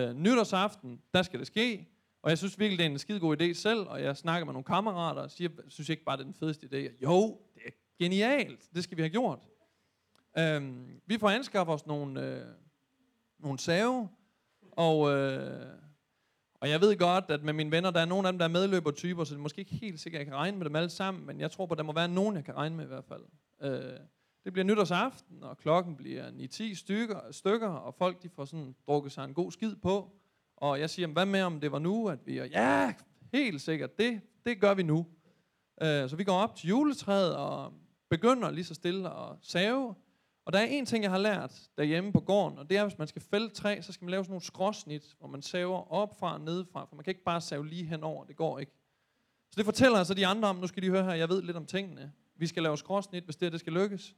Øh, 0.10 0.16
nytårsaften, 0.16 1.02
der 1.14 1.22
skal 1.22 1.40
det 1.40 1.48
ske, 1.48 1.88
og 2.22 2.30
jeg 2.30 2.38
synes 2.38 2.60
virkelig, 2.60 2.78
det 2.80 2.86
er 2.86 2.90
en 2.90 3.00
skide 3.00 3.20
god 3.20 3.42
idé 3.42 3.54
selv, 3.54 3.80
og 3.80 4.04
jeg 4.04 4.18
snakker 4.18 4.46
med 4.46 4.54
nogle 4.54 4.64
kammerater 4.64 5.22
og 5.22 5.32
siger, 5.32 5.50
jeg 5.56 5.72
synes 5.72 5.90
ikke 5.90 6.04
bare, 6.04 6.18
det 6.18 6.22
er 6.22 6.26
den 6.26 6.34
fedeste 6.34 6.68
idé. 6.68 7.04
Jo, 7.04 7.42
det 7.54 7.62
er 7.66 7.72
genialt, 8.00 8.70
det 8.76 8.84
skal 8.84 8.98
vi 8.98 9.02
have 9.02 9.10
gjort. 9.10 9.40
Øh, 10.38 10.80
vi 11.06 11.18
får 11.18 11.30
anskaffet 11.30 11.74
os 11.74 11.86
nogle, 11.86 12.26
øh, 12.26 12.46
nogle 13.40 13.60
save, 13.60 14.10
og, 14.72 15.12
øh, 15.12 15.66
og 16.62 16.70
jeg 16.70 16.82
ved 16.82 16.98
godt, 16.98 17.26
at 17.30 17.44
med 17.44 17.54
mine 17.54 17.72
venner, 17.72 17.92
der 17.92 18.00
er 18.00 18.06
nogle 18.06 18.28
af 18.28 18.34
dem, 18.34 18.40
der 18.40 18.46
er 18.46 18.50
medløbertyper, 18.50 19.24
så 19.24 19.34
det 19.34 19.40
er 19.40 19.42
måske 19.42 19.60
ikke 19.60 19.76
helt 19.76 20.00
sikkert, 20.00 20.20
at 20.20 20.26
jeg 20.26 20.32
kan 20.32 20.36
regne 20.36 20.58
med 20.58 20.66
dem 20.66 20.76
alle 20.76 20.90
sammen, 20.90 21.26
men 21.26 21.40
jeg 21.40 21.52
tror 21.52 21.66
på, 21.66 21.74
at 21.74 21.78
der 21.78 21.84
må 21.84 21.94
være 21.94 22.08
nogen, 22.08 22.36
jeg 22.36 22.46
kan 22.46 22.56
regne 22.56 22.76
med 22.76 22.86
i 22.86 22.88
hvert 22.88 23.06
fald. 23.06 23.24
Øh, 23.62 24.00
det 24.50 24.54
bliver 24.54 24.66
nytårsaften, 24.66 25.44
og 25.44 25.58
klokken 25.58 25.96
bliver 25.96 26.30
9-10 26.30 26.76
stykker, 26.76 27.20
stykker, 27.32 27.68
og 27.68 27.96
folk 27.96 28.24
de 28.24 28.30
får 28.30 28.46
sådan 28.46 28.76
drukket 28.88 29.12
sig 29.12 29.24
en 29.24 29.34
god 29.34 29.52
skid 29.52 29.76
på. 29.76 30.12
Og 30.58 30.80
jeg 30.80 30.90
siger, 30.90 31.08
hvad 31.08 31.26
med 31.26 31.42
om 31.42 31.60
det 31.60 31.72
var 31.72 31.80
nu, 31.80 32.08
at 32.08 32.20
vi 32.26 32.38
Og 32.38 32.50
ja, 32.50 32.94
helt 33.34 33.62
sikkert, 33.62 34.00
det, 34.00 34.22
det 34.46 34.62
gør 34.62 34.74
vi 34.74 34.84
nu. 34.84 35.06
Øh, 35.82 36.10
så 36.10 36.16
vi 36.16 36.24
går 36.24 36.34
op 36.34 36.56
til 36.56 36.70
juletræet 36.70 37.36
og 37.36 37.74
begynder 38.10 38.52
lige 38.52 38.64
så 38.64 38.74
stille 38.74 39.10
at 39.10 39.36
save. 39.42 39.96
Og 40.46 40.54
der 40.54 40.60
er 40.60 40.66
en 40.66 40.86
ting, 40.86 41.04
jeg 41.04 41.12
har 41.12 41.18
lært 41.18 41.70
derhjemme 41.78 42.12
på 42.12 42.20
gården, 42.20 42.58
og 42.58 42.70
det 42.70 42.78
er, 42.78 42.82
at 42.82 42.90
hvis 42.90 42.98
man 42.98 43.08
skal 43.08 43.22
fælde 43.22 43.50
træ, 43.50 43.82
så 43.82 43.92
skal 43.92 44.06
man 44.06 44.12
lave 44.12 44.24
sådan 44.24 44.32
nogle 44.32 44.46
skråsnit, 44.46 45.16
hvor 45.20 45.28
man 45.28 45.42
saver 45.42 45.92
op 45.92 46.20
fra 46.20 46.34
og 46.34 46.42
nedefra, 46.42 46.86
for 46.86 46.96
man 46.96 47.04
kan 47.04 47.12
ikke 47.12 47.24
bare 47.24 47.42
save 47.42 47.68
lige 47.68 47.86
henover, 47.86 48.26
det 48.26 48.36
går 48.36 48.60
ikke. 48.60 48.72
Så 49.52 49.54
det 49.58 49.66
fortæller 49.66 49.98
altså 49.98 50.14
de 50.14 50.28
andre 50.28 50.50
om, 50.50 50.56
nu 50.56 50.68
skal 50.68 50.84
de 50.84 50.90
høre 50.90 51.04
her, 51.04 51.14
jeg 51.14 51.30
ved 51.30 51.42
lidt 51.42 51.58
om 51.58 51.66
tingene. 51.66 52.12
Vi 52.36 52.48
skal 52.48 52.64
lave 52.64 52.78
skråsnit, 52.78 53.24
hvis 53.24 53.36
det, 53.36 53.46
her, 53.46 53.50
det 53.50 53.60
skal 53.60 53.74
lykkes. 53.74 54.16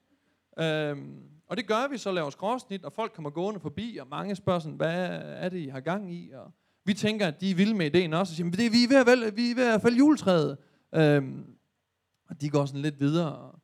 Øhm, 0.60 1.32
og 1.48 1.58
det 1.58 1.68
gør 1.68 1.88
vi 1.88 1.98
så, 1.98 2.12
laver 2.12 2.30
skråsnit, 2.30 2.86
og 2.86 2.94
folk 2.94 3.14
kommer 3.14 3.30
gående 3.30 3.60
forbi, 3.60 3.98
og 4.02 4.08
mange 4.08 4.36
spørger 4.36 4.60
sådan, 4.60 4.76
hvad 4.76 5.20
er 5.22 5.50
det, 5.50 5.60
I 5.60 5.68
har 5.68 5.80
gang 5.80 6.14
i? 6.14 6.32
Og 6.32 6.52
vi 6.86 6.94
tænker, 6.94 7.28
at 7.28 7.42
de 7.42 7.52
er 7.52 7.56
vilde 7.56 7.74
med 7.74 7.86
ideen 7.86 8.14
også, 8.14 8.32
og 8.32 8.36
siger, 8.36 8.46
men 8.46 8.54
det, 8.54 8.72
vi, 8.72 8.84
er 8.84 8.88
ved 8.88 8.98
at 8.98 9.08
vælge, 9.08 9.36
vi 9.36 9.52
er 9.52 9.56
ved 9.56 9.74
at 9.74 9.82
fælde 9.82 9.98
juletræet. 9.98 10.58
Øhm, 10.96 11.46
og 12.30 12.42
de 12.42 12.50
går 12.50 12.66
sådan 12.66 12.82
lidt 12.82 13.00
videre. 13.00 13.60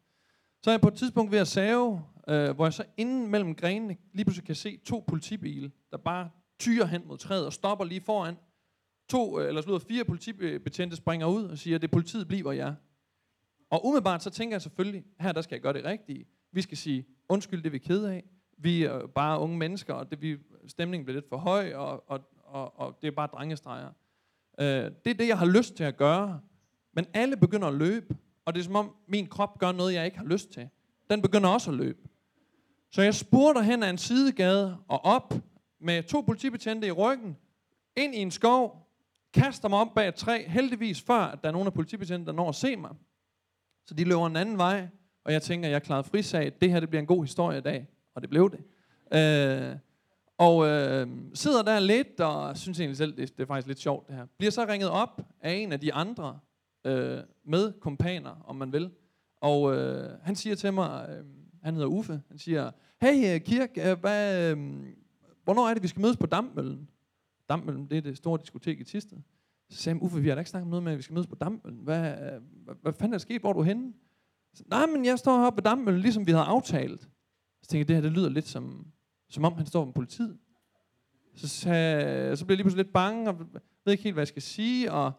Så 0.63 0.69
er 0.69 0.73
jeg 0.73 0.81
på 0.81 0.87
et 0.87 0.93
tidspunkt 0.93 1.31
ved 1.31 1.39
at 1.39 1.47
save, 1.47 2.03
øh, 2.27 2.55
hvor 2.55 2.65
jeg 2.65 2.73
så 2.73 2.83
inden 2.97 3.27
mellem 3.27 3.55
grenene 3.55 3.97
lige 4.13 4.25
pludselig 4.25 4.45
kan 4.45 4.55
se 4.55 4.77
to 4.77 5.03
politibiler, 5.07 5.69
der 5.91 5.97
bare 5.97 6.29
tyrer 6.59 6.85
hen 6.85 7.07
mod 7.07 7.17
træet 7.17 7.45
og 7.45 7.53
stopper 7.53 7.85
lige 7.85 8.01
foran. 8.01 8.35
To, 9.09 9.39
øh, 9.39 9.47
eller 9.47 9.61
slutter 9.61 9.87
fire 9.87 10.05
politibetjente 10.05 10.95
springer 10.95 11.27
ud 11.27 11.43
og 11.43 11.57
siger, 11.57 11.77
det 11.77 11.91
politiet 11.91 12.27
bliver 12.27 12.51
jer. 12.51 12.75
Og 13.69 13.85
umiddelbart 13.85 14.23
så 14.23 14.29
tænker 14.29 14.55
jeg 14.55 14.61
selvfølgelig, 14.61 15.03
her 15.19 15.31
der 15.31 15.41
skal 15.41 15.55
jeg 15.55 15.61
gøre 15.61 15.73
det 15.73 15.85
rigtige. 15.85 16.25
Vi 16.57 16.61
skal 16.61 16.77
sige, 16.77 17.05
undskyld, 17.29 17.59
det 17.59 17.67
er 17.67 17.71
vi 17.71 17.77
ked 17.77 18.05
af. 18.05 18.23
Vi 18.57 18.83
er 18.83 19.07
bare 19.07 19.39
unge 19.39 19.57
mennesker, 19.57 19.93
og 19.93 20.11
det, 20.11 20.21
vi, 20.21 20.37
stemningen 20.67 21.05
bliver 21.05 21.17
lidt 21.17 21.29
for 21.29 21.37
høj, 21.37 21.73
og, 21.73 22.09
og, 22.09 22.21
og, 22.43 22.79
og 22.79 22.97
det 23.01 23.07
er 23.07 23.11
bare 23.11 23.27
drengestreger. 23.27 23.89
Øh, 24.59 24.65
det 25.05 25.07
er 25.07 25.13
det, 25.13 25.27
jeg 25.27 25.39
har 25.39 25.45
lyst 25.45 25.75
til 25.75 25.83
at 25.83 25.97
gøre. 25.97 26.41
Men 26.93 27.05
alle 27.13 27.37
begynder 27.37 27.67
at 27.67 27.73
løbe, 27.73 28.17
og 28.45 28.53
det 28.53 28.59
er 28.59 28.63
som 28.63 28.75
om 28.75 28.95
min 29.07 29.27
krop 29.27 29.59
gør 29.59 29.71
noget, 29.71 29.93
jeg 29.93 30.05
ikke 30.05 30.17
har 30.17 30.25
lyst 30.25 30.49
til. 30.49 30.69
Den 31.09 31.21
begynder 31.21 31.49
også 31.49 31.71
at 31.71 31.77
løbe. 31.77 31.99
Så 32.91 33.01
jeg 33.01 33.15
spurgte 33.15 33.63
hen 33.63 33.83
ad 33.83 33.89
en 33.89 33.97
sidegade 33.97 34.77
og 34.87 35.05
op 35.05 35.33
med 35.79 36.03
to 36.03 36.21
politibetjente 36.21 36.87
i 36.87 36.91
ryggen, 36.91 37.37
ind 37.95 38.15
i 38.15 38.17
en 38.17 38.31
skov, 38.31 38.89
kaster 39.33 39.69
mig 39.69 39.79
op 39.79 39.93
bag 39.95 40.07
et 40.07 40.15
træ, 40.15 40.43
heldigvis 40.47 41.01
før, 41.01 41.19
at 41.19 41.41
der 41.41 41.47
er 41.47 41.53
nogen 41.53 41.67
af 41.67 41.73
politibetjente, 41.73 42.25
der 42.25 42.31
når 42.31 42.49
at 42.49 42.55
se 42.55 42.75
mig. 42.75 42.91
Så 43.85 43.93
de 43.93 44.03
løber 44.03 44.27
en 44.27 44.35
anden 44.35 44.57
vej, 44.57 44.87
og 45.27 45.33
jeg 45.33 45.41
tænker, 45.41 45.69
jeg 45.69 45.83
klarede 45.83 46.03
frisag. 46.03 46.51
Det 46.61 46.71
her 46.71 46.79
det 46.79 46.89
bliver 46.89 47.01
en 47.01 47.07
god 47.07 47.23
historie 47.23 47.57
i 47.57 47.61
dag. 47.61 47.87
Og 48.15 48.21
det 48.21 48.29
blev 48.29 48.51
det. 48.51 48.59
Øh, 49.13 49.75
og 50.37 50.67
øh, 50.67 51.07
sidder 51.33 51.61
der 51.61 51.79
lidt, 51.79 52.19
og 52.19 52.57
synes 52.57 52.79
egentlig 52.79 52.97
selv, 52.97 53.17
det, 53.17 53.37
det 53.37 53.43
er 53.43 53.47
faktisk 53.47 53.67
lidt 53.67 53.79
sjovt 53.79 54.07
det 54.07 54.15
her. 54.15 54.25
Bliver 54.37 54.51
så 54.51 54.65
ringet 54.69 54.89
op 54.89 55.21
af 55.41 55.53
en 55.53 55.71
af 55.71 55.79
de 55.79 55.93
andre 55.93 56.39
øh, 56.85 57.19
med 57.45 57.73
kompaner, 57.79 58.43
om 58.45 58.55
man 58.55 58.73
vil. 58.73 58.89
Og 59.41 59.75
øh, 59.75 60.09
han 60.21 60.35
siger 60.35 60.55
til 60.55 60.73
mig, 60.73 61.09
øh, 61.09 61.25
han 61.63 61.73
hedder 61.73 61.87
Uffe, 61.87 62.21
han 62.29 62.37
siger, 62.37 62.71
hey 63.01 63.35
øh, 63.35 63.41
Kirk, 63.41 63.69
øh, 63.77 63.99
hvad, 63.99 64.51
øh, 64.51 64.57
hvornår 65.43 65.67
er 65.67 65.73
det, 65.73 65.83
vi 65.83 65.87
skal 65.87 66.01
mødes 66.01 66.17
på 66.17 66.25
Dammøllen? 66.25 66.87
Dammøllen, 67.49 67.89
det 67.89 67.97
er 67.97 68.01
det 68.01 68.17
store 68.17 68.39
diskotek 68.41 68.79
i 68.79 68.83
Tisted. 68.83 69.17
Så 69.69 69.77
sagde 69.77 69.99
han, 69.99 70.05
Uffe, 70.05 70.21
vi 70.21 70.27
har 70.27 70.35
da 70.35 70.39
ikke 70.39 70.49
snakket 70.49 70.65
om 70.65 70.69
noget 70.69 70.83
med, 70.83 70.91
at 70.91 70.97
vi 70.97 71.03
skal 71.03 71.13
mødes 71.13 71.27
på 71.27 71.35
Dammøllen. 71.35 71.79
Hvad, 71.83 72.11
øh, 72.11 72.41
hvad, 72.63 72.75
hvad 72.81 72.93
fanden 72.93 73.13
er 73.13 73.17
der 73.17 73.21
sket? 73.21 73.41
Hvor 73.41 73.49
er 73.49 73.53
du 73.53 73.61
henne? 73.61 73.93
Så, 74.57 74.63
Nej, 74.67 74.85
men 74.85 75.05
jeg 75.05 75.19
står 75.19 75.37
heroppe 75.37 75.61
på 75.61 75.69
Dammøllen, 75.69 76.01
ligesom 76.01 76.27
vi 76.27 76.31
havde 76.31 76.45
aftalt. 76.45 77.01
Så 77.61 77.69
tænkte 77.69 77.77
jeg, 77.77 77.87
det 77.87 77.95
her 77.95 78.01
det 78.01 78.11
lyder 78.11 78.29
lidt 78.29 78.47
som, 78.47 78.87
som 79.29 79.45
om 79.45 79.53
han 79.53 79.65
står 79.65 79.85
med 79.85 79.93
politiet. 79.93 80.37
Så, 81.35 81.47
sagde, 81.47 82.37
så 82.37 82.45
blev 82.45 82.53
jeg 82.53 82.57
lige 82.57 82.63
pludselig 82.63 82.85
lidt 82.85 82.93
bange, 82.93 83.29
og 83.29 83.39
ved 83.85 83.91
ikke 83.93 84.03
helt, 84.03 84.15
hvad 84.15 84.21
jeg 84.21 84.27
skal 84.27 84.41
sige, 84.41 84.91
og 84.91 85.11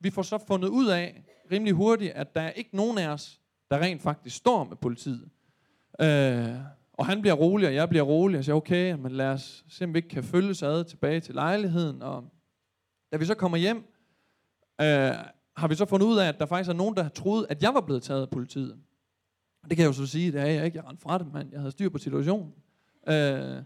vi 0.00 0.10
får 0.10 0.22
så 0.22 0.38
fundet 0.38 0.68
ud 0.68 0.88
af 0.88 1.24
rimelig 1.52 1.74
hurtigt, 1.74 2.12
at 2.12 2.34
der 2.34 2.40
er 2.40 2.50
ikke 2.50 2.76
nogen 2.76 2.98
af 2.98 3.08
os, 3.08 3.40
der 3.70 3.78
rent 3.78 4.02
faktisk 4.02 4.36
står 4.36 4.64
med 4.64 4.76
politiet. 4.76 5.30
Øh, 6.00 6.56
og 6.92 7.06
han 7.06 7.20
bliver 7.20 7.34
rolig, 7.34 7.68
og 7.68 7.74
jeg 7.74 7.88
bliver 7.88 8.02
rolig, 8.02 8.38
og 8.38 8.44
siger, 8.44 8.56
okay, 8.56 8.92
men 8.92 9.12
lad 9.12 9.26
os 9.26 9.64
se, 9.68 9.84
om 9.84 9.94
vi 9.94 9.98
ikke 9.98 10.08
kan 10.08 10.24
følges 10.24 10.62
ad 10.62 10.84
tilbage 10.84 11.20
til 11.20 11.34
lejligheden. 11.34 12.02
Og 12.02 12.24
da 13.12 13.16
vi 13.16 13.24
så 13.24 13.34
kommer 13.34 13.58
hjem, 13.58 13.76
øh, 14.80 15.14
har 15.56 15.68
vi 15.68 15.74
så 15.74 15.84
fundet 15.84 16.06
ud 16.06 16.18
af, 16.18 16.28
at 16.28 16.38
der 16.38 16.46
faktisk 16.46 16.70
er 16.70 16.74
nogen, 16.74 16.96
der 16.96 17.02
har 17.02 17.10
troet, 17.10 17.46
at 17.50 17.62
jeg 17.62 17.74
var 17.74 17.80
blevet 17.80 18.02
taget 18.02 18.22
af 18.22 18.30
politiet. 18.30 18.78
Det 19.68 19.76
kan 19.76 19.78
jeg 19.78 19.86
jo 19.86 19.92
så 19.92 20.06
sige, 20.06 20.32
det 20.32 20.40
er 20.40 20.46
jeg 20.46 20.64
ikke. 20.64 20.78
Jeg 20.78 20.86
rendte 20.86 21.02
fra 21.02 21.18
det, 21.18 21.32
mand. 21.32 21.48
Jeg 21.52 21.60
havde 21.60 21.70
styr 21.70 21.88
på 21.88 21.98
situationen. 21.98 22.52
Øh, 23.08 23.56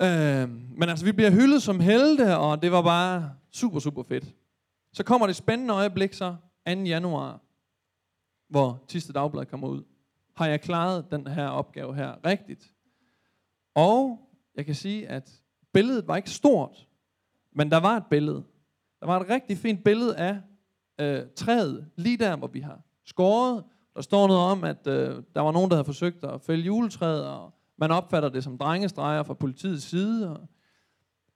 øh, 0.00 0.48
men 0.48 0.88
altså, 0.88 1.04
vi 1.04 1.12
bliver 1.12 1.30
hyldet 1.30 1.62
som 1.62 1.80
helte, 1.80 2.36
og 2.36 2.62
det 2.62 2.72
var 2.72 2.82
bare 2.82 3.32
super, 3.52 3.78
super 3.78 4.02
fedt. 4.02 4.34
Så 4.92 5.04
kommer 5.04 5.26
det 5.26 5.36
spændende 5.36 5.74
øjeblik 5.74 6.12
så, 6.12 6.36
2. 6.68 6.72
januar, 6.72 7.40
hvor 8.48 8.84
Tiste 8.88 9.12
Dagblad 9.12 9.46
kommer 9.46 9.68
ud. 9.68 9.82
Har 10.36 10.46
jeg 10.46 10.60
klaret 10.60 11.10
den 11.10 11.26
her 11.26 11.48
opgave 11.48 11.94
her 11.94 12.26
rigtigt? 12.26 12.72
Og 13.74 14.18
jeg 14.54 14.66
kan 14.66 14.74
sige, 14.74 15.08
at 15.08 15.40
billedet 15.72 16.08
var 16.08 16.16
ikke 16.16 16.30
stort, 16.30 16.88
men 17.52 17.70
der 17.70 17.76
var 17.76 17.96
et 17.96 18.06
billede. 18.10 18.44
Der 19.00 19.06
var 19.06 19.20
et 19.20 19.28
rigtig 19.28 19.58
fint 19.58 19.84
billede 19.84 20.16
af 20.16 20.40
øh, 21.00 21.22
træet, 21.36 21.90
lige 21.96 22.16
der, 22.16 22.36
hvor 22.36 22.46
vi 22.46 22.60
har 22.60 22.80
skåret. 23.04 23.64
Der 23.94 24.02
står 24.02 24.26
noget 24.26 24.42
om, 24.42 24.64
at 24.64 24.86
øh, 24.86 25.22
der 25.34 25.40
var 25.40 25.52
nogen, 25.52 25.70
der 25.70 25.76
havde 25.76 25.84
forsøgt 25.84 26.24
at 26.24 26.40
fælde 26.40 26.64
juletræet, 26.64 27.26
og 27.26 27.54
man 27.76 27.90
opfatter 27.90 28.28
det 28.28 28.44
som 28.44 28.58
drengestreger 28.58 29.22
fra 29.22 29.34
politiets 29.34 29.84
side. 29.84 30.30
Og 30.30 30.48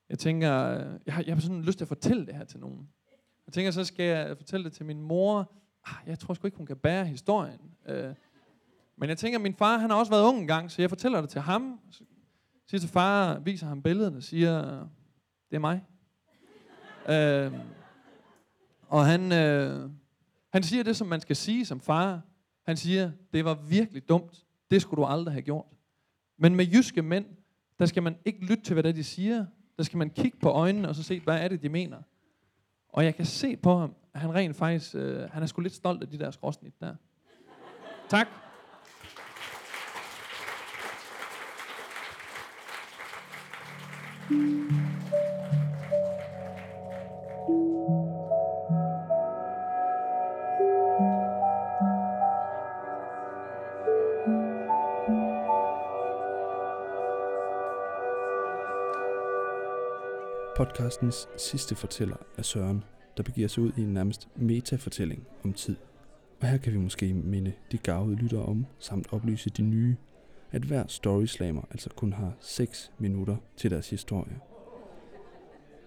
jeg 0.09 0.19
tænker, 0.19 0.63
øh, 0.63 0.99
jeg 1.05 1.13
har, 1.13 1.23
jeg 1.27 1.35
har 1.35 1.41
sådan 1.41 1.61
lyst 1.61 1.77
til 1.77 1.85
at 1.85 1.87
fortælle 1.87 2.25
det 2.25 2.35
her 2.35 2.43
til 2.43 2.59
nogen. 2.59 2.89
Jeg 3.45 3.53
tænker, 3.53 3.71
så 3.71 3.83
skal 3.83 4.05
jeg 4.05 4.37
fortælle 4.37 4.63
det 4.63 4.73
til 4.73 4.85
min 4.85 5.01
mor. 5.01 5.51
Ah, 5.85 6.07
jeg 6.07 6.19
tror 6.19 6.33
sgu 6.33 6.47
ikke, 6.47 6.57
hun 6.57 6.65
kan 6.65 6.77
bære 6.77 7.05
historien. 7.05 7.59
Øh, 7.87 8.13
men 8.97 9.09
jeg 9.09 9.17
tænker, 9.17 9.39
min 9.39 9.53
far, 9.53 9.77
han 9.77 9.89
har 9.89 9.97
også 9.97 10.11
været 10.11 10.23
ung 10.23 10.39
engang, 10.39 10.71
så 10.71 10.81
jeg 10.81 10.89
fortæller 10.89 11.21
det 11.21 11.29
til 11.29 11.41
ham. 11.41 11.79
Så 11.91 12.03
siger 12.67 12.79
til 12.79 12.89
far, 12.89 13.39
viser 13.39 13.67
ham 13.67 13.81
billederne 13.81 14.17
og 14.17 14.23
siger, 14.23 14.61
det 15.49 15.55
er 15.55 15.59
mig. 15.59 15.85
øh, 17.09 17.53
og 18.89 19.05
han, 19.05 19.31
øh, 19.31 19.89
han 20.53 20.63
siger 20.63 20.83
det, 20.83 20.95
som 20.97 21.07
man 21.07 21.21
skal 21.21 21.35
sige 21.35 21.65
som 21.65 21.79
far. 21.79 22.21
Han 22.65 22.77
siger, 22.77 23.11
det 23.33 23.45
var 23.45 23.53
virkelig 23.53 24.09
dumt. 24.09 24.45
Det 24.71 24.81
skulle 24.81 25.01
du 25.01 25.05
aldrig 25.05 25.33
have 25.33 25.41
gjort. 25.41 25.65
Men 26.37 26.55
med 26.55 26.65
jyske 26.65 27.01
mænd, 27.01 27.25
der 27.79 27.85
skal 27.85 28.03
man 28.03 28.15
ikke 28.25 28.45
lytte 28.45 28.63
til, 28.63 28.73
hvad 28.73 28.83
det 28.83 28.89
er, 28.89 28.93
de 28.93 29.03
siger. 29.03 29.45
Der 29.77 29.83
skal 29.83 29.97
man 29.97 30.09
kigge 30.09 30.37
på 30.41 30.49
øjnene 30.49 30.89
og 30.89 30.95
så 30.95 31.03
se, 31.03 31.19
hvad 31.19 31.39
er 31.39 31.47
det, 31.47 31.61
de 31.61 31.69
mener. 31.69 31.97
Og 32.89 33.05
jeg 33.05 33.15
kan 33.15 33.25
se 33.25 33.55
på 33.55 33.77
ham, 33.77 33.95
at 34.13 34.21
han 34.21 34.35
rent 34.35 34.55
faktisk, 34.55 34.95
øh, 34.95 35.29
han 35.29 35.43
er 35.43 35.47
sgu 35.47 35.61
lidt 35.61 35.73
stolt 35.73 36.01
af 36.01 36.09
de 36.09 36.19
der 36.19 36.31
skråsnit 36.31 36.73
der. 36.79 36.95
tak. 38.09 38.27
Podcastens 60.59 61.27
sidste 61.37 61.75
fortæller 61.75 62.15
er 62.37 62.41
Søren, 62.41 62.83
der 63.17 63.23
begiver 63.23 63.47
sig 63.47 63.63
ud 63.63 63.71
i 63.77 63.81
en 63.81 63.93
nærmest 63.93 64.27
metafortælling 64.35 65.27
om 65.43 65.53
tid. 65.53 65.75
Og 66.41 66.47
her 66.47 66.57
kan 66.57 66.73
vi 66.73 66.77
måske 66.77 67.13
minde 67.13 67.53
de 67.71 67.77
gavede 67.77 68.15
lyttere 68.15 68.43
om, 68.43 68.65
samt 68.79 69.13
oplyse 69.13 69.49
de 69.49 69.61
nye, 69.61 69.95
at 70.51 70.61
hver 70.61 70.87
storyslammer 70.87 71.61
altså 71.71 71.89
kun 71.89 72.13
har 72.13 72.33
6 72.39 72.91
minutter 72.97 73.37
til 73.57 73.71
deres 73.71 73.89
historie. 73.89 74.39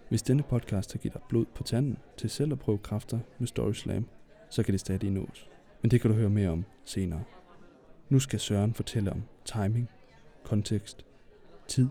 Hvis 0.09 0.23
denne 0.23 0.43
podcast 0.43 0.93
har 0.93 0.99
givet 0.99 1.15
dig 1.15 1.23
blod 1.29 1.47
på 1.55 1.63
tanden 1.63 1.99
til 2.17 2.31
selv 2.31 2.53
at 2.53 2.59
prøve 2.59 2.79
kræfter 2.79 3.19
med 3.39 3.47
Storyslam, 3.47 4.09
så 4.51 4.63
kan 4.63 4.73
det 4.73 4.81
stadig 4.81 5.11
nås. 5.11 5.49
Men 5.83 5.91
det 5.91 6.01
kan 6.01 6.11
du 6.11 6.17
høre 6.17 6.31
mere 6.31 6.51
om 6.51 6.65
senere. 6.85 7.25
Nu 8.09 8.19
skal 8.19 8.41
Søren 8.41 8.75
fortælle 8.75 9.13
om 9.13 9.23
timing, 9.45 9.91
kontekst, 10.45 11.05
tid 11.69 11.89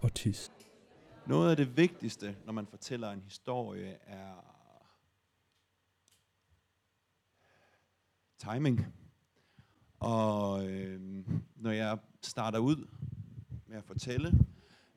og 0.00 0.14
tis. 0.14 0.50
Noget 1.26 1.50
af 1.50 1.56
det 1.56 1.76
vigtigste, 1.76 2.36
når 2.44 2.52
man 2.52 2.66
fortæller 2.66 3.10
en 3.10 3.20
historie, 3.20 3.98
er 4.02 4.50
timing. 8.38 8.86
Og 9.98 10.68
øh, 10.68 11.24
når 11.56 11.70
jeg 11.70 11.98
starter 12.22 12.58
ud 12.58 12.86
med 13.66 13.76
at 13.76 13.84
fortælle, 13.84 14.28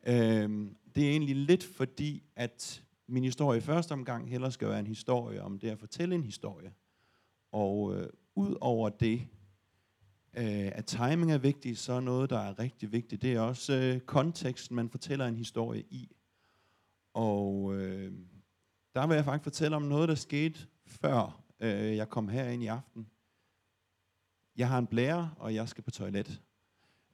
øh, 0.08 0.72
det 0.96 1.06
er 1.06 1.12
egentlig 1.12 1.36
lidt 1.36 1.64
fordi, 1.64 2.24
at 2.36 2.84
min 3.08 3.24
historie 3.24 3.58
i 3.58 3.62
første 3.62 3.92
omgang 3.92 4.30
heller 4.30 4.50
skal 4.50 4.70
være 4.70 4.80
en 4.80 4.88
historie 4.88 5.44
om 5.44 5.60
det 5.60 5.70
at 5.70 5.80
fortælle 5.80 6.16
en 6.16 6.24
historie. 6.24 6.74
Og 7.52 7.96
øh, 7.96 8.10
ud 8.36 8.56
over 8.62 8.90
det, 8.90 9.28
øh, 10.38 10.72
at 10.76 10.86
timing 10.86 11.32
er 11.32 11.38
vigtigt, 11.38 11.80
så 11.80 11.94
er 11.94 12.00
noget, 12.00 12.30
der 12.30 12.40
er 12.40 12.60
rigtig 12.60 12.92
vigtigt, 12.92 13.22
det 13.22 13.34
er 13.34 13.40
også 13.40 13.74
øh, 13.74 14.00
konteksten, 14.00 14.76
man 14.76 14.90
fortæller 14.90 15.26
en 15.26 15.38
historie 15.38 15.84
i. 15.90 16.16
Og 17.14 17.76
øh, 17.76 18.14
der 18.96 19.08
vil 19.08 19.16
jeg 19.16 19.26
faktisk 19.26 19.44
fortælle 19.44 19.76
om 19.76 19.82
noget, 19.82 20.10
der 20.10 20.16
skete 20.16 20.60
før 20.86 21.44
øh, 21.60 21.96
jeg 21.96 22.10
kom 22.10 22.30
herind 22.30 22.64
i 22.64 22.68
aften. 22.68 23.08
Jeg 24.56 24.70
har 24.70 24.78
en 24.78 24.88
blære, 24.88 25.34
og 25.38 25.56
jeg 25.56 25.70
skal 25.70 25.84
på 25.84 25.92
toilet. 25.92 26.42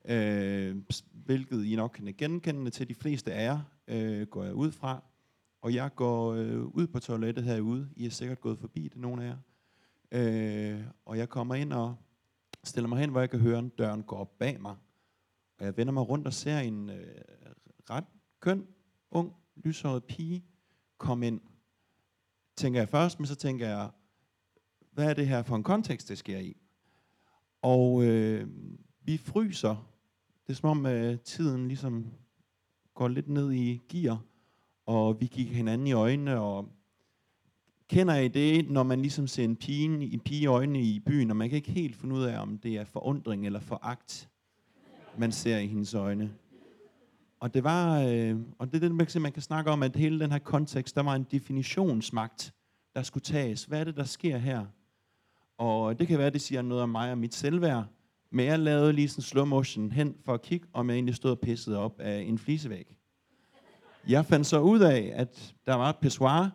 Øh, 0.06 0.78
hvilket 1.12 1.66
I 1.66 1.76
nok 1.76 1.92
kan 1.92 2.16
genkende 2.18 2.72
til 2.72 2.90
de 2.90 2.96
fleste 2.96 3.34
af 3.34 3.44
jer, 3.44 3.60
øh, 3.88 4.28
går 4.28 4.44
jeg 4.44 4.54
ud 4.54 4.72
fra. 4.72 5.04
Og 5.62 5.74
jeg 5.74 5.96
går 5.96 6.34
øh, 6.34 6.64
ud 6.64 6.88
på 6.88 7.00
toilettet 7.00 7.44
herude. 7.44 7.90
I 7.96 8.06
er 8.06 8.10
sikkert 8.10 8.42
gået 8.42 8.60
forbi 8.60 8.88
det, 8.88 8.98
nogle 8.98 9.24
af 9.24 9.28
jer. 9.28 9.38
Øh, 10.12 10.84
og 11.06 11.18
jeg 11.18 11.30
kommer 11.30 11.56
ind 11.56 11.74
og 11.74 11.96
stiller 12.64 12.88
mig 12.88 13.00
hen, 13.00 13.10
hvor 13.10 13.20
jeg 13.20 13.30
kan 13.30 13.40
høre, 13.40 13.58
at 13.58 13.78
døren 13.78 14.04
går 14.04 14.18
op 14.18 14.38
bag 14.40 14.62
mig. 14.62 14.76
Og 15.60 15.66
jeg 15.66 15.78
vender 15.78 15.94
mig 15.94 16.10
rundt 16.10 16.28
og 16.28 16.34
ser 16.34 16.60
en 16.60 16.90
øh, 16.90 17.22
ret 17.90 18.06
køn, 18.40 18.68
ung, 19.12 19.34
lyshåret 19.56 20.04
pige 20.04 20.46
komme 20.98 21.28
ind. 21.28 21.42
Tænker 22.56 22.80
jeg 22.80 22.90
først, 22.90 23.20
men 23.20 23.28
så 23.28 23.36
tænker 23.36 23.68
jeg, 23.68 23.90
hvad 24.92 25.10
er 25.10 25.14
det 25.14 25.28
her 25.28 25.44
for 25.44 25.56
en 25.56 25.64
kontekst, 25.64 26.10
det 26.10 26.18
sker 26.18 26.38
i? 26.38 26.58
Og 27.62 28.04
øh, 28.04 28.48
vi 29.02 29.18
fryser. 29.18 29.90
Det 30.48 30.54
er 30.54 30.58
som 30.58 30.70
om 30.70 30.86
øh, 30.86 31.20
tiden 31.20 31.68
ligesom 31.68 32.14
går 32.94 33.08
lidt 33.08 33.28
ned 33.28 33.52
i 33.52 33.82
gear, 33.90 34.22
og 34.86 35.22
vi 35.22 35.26
kigger 35.26 35.54
hinanden 35.54 35.88
i 35.88 35.92
øjnene, 35.92 36.40
og 36.40 36.70
kender 37.90 38.16
I 38.16 38.28
det, 38.28 38.70
når 38.70 38.84
man 38.84 39.02
ligesom 39.02 39.28
ser 39.28 39.44
en 39.44 39.56
pige, 39.56 40.14
en 40.14 40.20
pige 40.20 40.42
i 40.42 40.46
øjnene 40.46 40.82
i 40.82 41.00
byen, 41.00 41.30
og 41.30 41.38
man 41.38 41.50
kan 41.50 41.56
ikke 41.56 41.72
helt 41.72 41.96
finde 41.96 42.16
ud 42.16 42.24
af, 42.24 42.42
om 42.42 42.58
det 42.58 42.76
er 42.76 42.86
forundring 42.86 43.46
eller 43.46 43.60
foragt, 43.60 44.30
man 45.18 45.32
ser 45.32 45.58
i 45.58 45.68
hendes 45.68 45.94
øjne. 45.94 46.32
Og 47.40 47.54
det 47.54 47.64
var, 47.64 48.02
øh, 48.02 48.38
og 48.60 48.68
det 48.68 48.84
er 48.84 49.06
det, 49.06 49.22
man 49.22 49.32
kan 49.32 49.42
snakke 49.42 49.72
om, 49.72 49.84
at 49.84 49.96
hele 49.96 50.20
den 50.20 50.32
her 50.32 50.40
kontekst, 50.40 50.96
der 50.96 51.04
var 51.04 51.16
en 51.16 51.26
definitionsmagt, 51.32 52.54
der 52.96 53.04
skulle 53.04 53.24
tages. 53.24 53.64
Hvad 53.64 53.80
er 53.80 53.84
det, 53.84 53.96
der 53.96 54.04
sker 54.04 54.38
her? 54.38 54.66
Og 55.58 56.00
det 56.00 56.08
kan 56.08 56.18
være, 56.18 56.28
at 56.28 56.34
det 56.34 56.42
siger 56.42 56.62
noget 56.62 56.84
om 56.84 56.90
mig 56.90 57.12
og 57.12 57.18
mit 57.18 57.36
selvværd. 57.36 57.86
Men 58.32 58.46
jeg 58.46 58.60
lavede 58.60 58.94
lige 58.94 59.10
sådan 59.10 59.22
slow 59.22 59.46
motion 59.46 59.92
hen 59.92 60.16
for 60.26 60.34
at 60.34 60.42
kigge, 60.42 60.68
om 60.74 60.90
jeg 60.90 60.96
egentlig 60.96 61.16
stod 61.16 61.32
og 61.32 61.40
pissede 61.40 61.78
op 61.78 62.00
af 62.00 62.20
en 62.22 62.38
flisevæg. 62.38 62.96
Jeg 64.08 64.26
fandt 64.26 64.48
så 64.48 64.60
ud 64.60 64.80
af, 64.80 65.12
at 65.16 65.56
der 65.66 65.76
var 65.76 65.90
et 65.90 65.98
pissoir, 66.02 66.50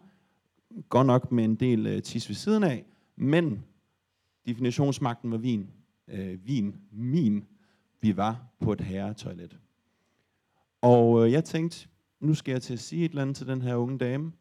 godt 0.88 1.06
nok 1.06 1.32
med 1.32 1.44
en 1.44 1.54
del 1.54 1.86
øh, 1.86 2.02
tis 2.02 2.28
ved 2.28 2.36
siden 2.36 2.62
af, 2.62 2.84
men 3.16 3.64
definitionsmagten 4.46 5.30
var 5.30 5.38
vin. 5.38 5.70
Øh, 6.08 6.46
vin, 6.46 6.76
min. 6.92 7.44
Vi 8.00 8.16
var 8.16 8.46
på 8.60 8.72
et 8.72 8.80
herretoilet. 8.80 9.58
Og 10.82 11.26
øh, 11.26 11.32
jeg 11.32 11.44
tænkte, 11.44 11.88
nu 12.20 12.34
skal 12.34 12.52
jeg 12.52 12.62
til 12.62 12.72
at 12.72 12.80
sige 12.80 13.04
et 13.04 13.08
eller 13.08 13.22
andet 13.22 13.36
til 13.36 13.46
den 13.46 13.62
her 13.62 13.74
unge 13.74 13.98
dame, 13.98 14.32